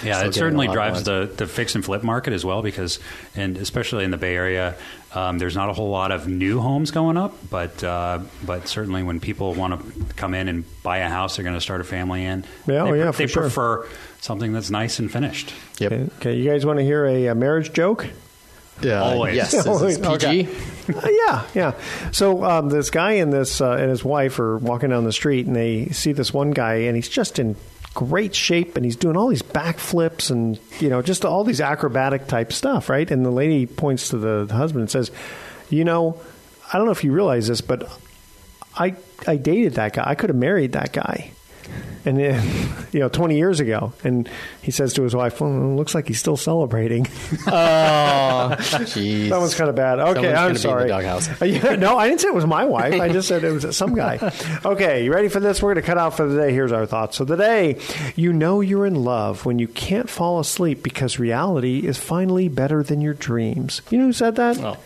[0.04, 2.44] Yeah, Still it certainly a lot of drives the, the fix and flip market as
[2.44, 3.00] well because,
[3.36, 4.76] and especially in the Bay Area,
[5.16, 9.04] um, there's not a whole lot of new homes going up, but uh, but certainly
[9.04, 11.86] when people want to come in and buy a house, they're going to start a
[11.86, 12.44] family in.
[12.68, 13.88] Yeah, they, oh, yeah, they for sure.
[14.18, 15.54] Prefer something that's nice and finished.
[15.80, 15.92] Yep.
[15.92, 18.08] Okay, okay, you guys want to hear a, uh marriage joke?
[18.82, 19.36] Yeah, Always.
[19.36, 20.08] Yes, is PG?
[20.08, 20.48] Okay.
[20.94, 21.74] Uh, yeah, yeah.
[22.12, 25.48] So um, this guy and this uh, and his wife are walking down the street,
[25.48, 27.56] and they see this one guy, and he's just in
[27.96, 32.28] great shape, and he's doing all these backflips, and you know, just all these acrobatic
[32.28, 33.10] type stuff, right?
[33.10, 35.10] And the lady points to the husband and says,
[35.72, 36.22] "You know,
[36.72, 37.90] I don't know if you realize this, but
[38.76, 38.96] I
[39.26, 40.04] I dated that guy.
[40.06, 41.32] I could have married that guy."
[42.08, 44.30] And then, you know, 20 years ago, and
[44.62, 47.06] he says to his wife, "Well, it looks like he's still celebrating."
[47.50, 49.30] Oh, jeez.
[49.30, 50.00] That one's kind of bad.
[50.00, 50.88] Okay, Someone's I'm gonna be in sorry.
[50.88, 51.42] doghouse.
[51.42, 53.00] Yeah, no, I didn't say it was my wife.
[53.00, 54.32] I just said it was some guy.
[54.64, 55.62] Okay, you ready for this?
[55.62, 56.54] We're going to cut out for the day.
[56.54, 57.18] Here's our thoughts.
[57.18, 57.80] So the day,
[58.16, 62.84] you know you're in love when you can't fall asleep because reality is finally better
[62.84, 63.82] than your dreams.
[63.90, 64.58] You know who said that?
[64.60, 64.78] Oh.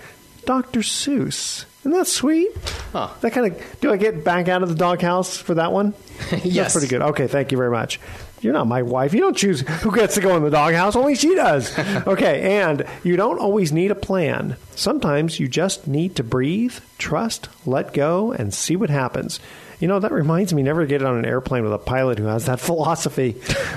[0.45, 0.79] Dr.
[0.79, 1.65] Seuss.
[1.81, 2.49] Isn't that sweet?
[2.91, 3.09] Huh.
[3.21, 3.79] That kind of.
[3.81, 5.93] Do I get back out of the doghouse for that one?
[6.43, 6.55] Yes.
[6.55, 7.01] That's pretty good.
[7.01, 7.99] Okay, thank you very much.
[8.41, 9.13] You're not my wife.
[9.13, 10.95] You don't choose who gets to go in the doghouse.
[10.95, 11.75] Only she does.
[12.07, 14.55] Okay, and you don't always need a plan.
[14.75, 19.39] Sometimes you just need to breathe, trust, let go, and see what happens.
[19.79, 22.45] You know, that reminds me never get on an airplane with a pilot who has
[22.45, 23.31] that philosophy.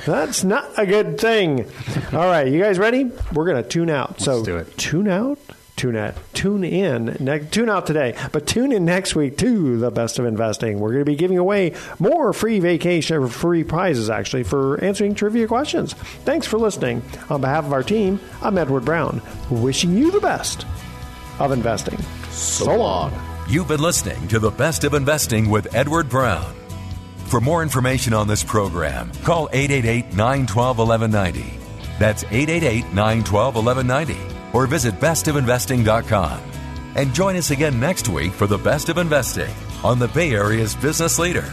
[0.07, 1.65] That's not a good thing.
[2.13, 3.11] All right, you guys ready?
[3.33, 4.21] We're going to tune out.
[4.21, 4.77] so do it.
[4.77, 5.39] tune out,
[5.77, 9.91] tune out, tune in, ne- tune out today, but tune in next week to the
[9.91, 10.81] best of investing.
[10.81, 15.47] We're going to be giving away more free vacation, free prizes actually for answering trivia
[15.47, 15.93] questions.
[16.25, 17.03] Thanks for listening.
[17.31, 19.21] On behalf of our team, I'm Edward Brown,
[19.51, 20.67] wishing you the best
[21.39, 21.99] of investing.
[22.31, 23.13] So, long.
[23.49, 26.55] You've been listening to The Best of Investing with Edward Brown.
[27.27, 31.59] For more information on this program, call 888 912 1190.
[31.99, 34.34] That's 888 912 1190.
[34.55, 36.41] Or visit bestofinvesting.com.
[36.95, 39.53] And join us again next week for The Best of Investing
[39.83, 41.53] on the Bay Area's business leader,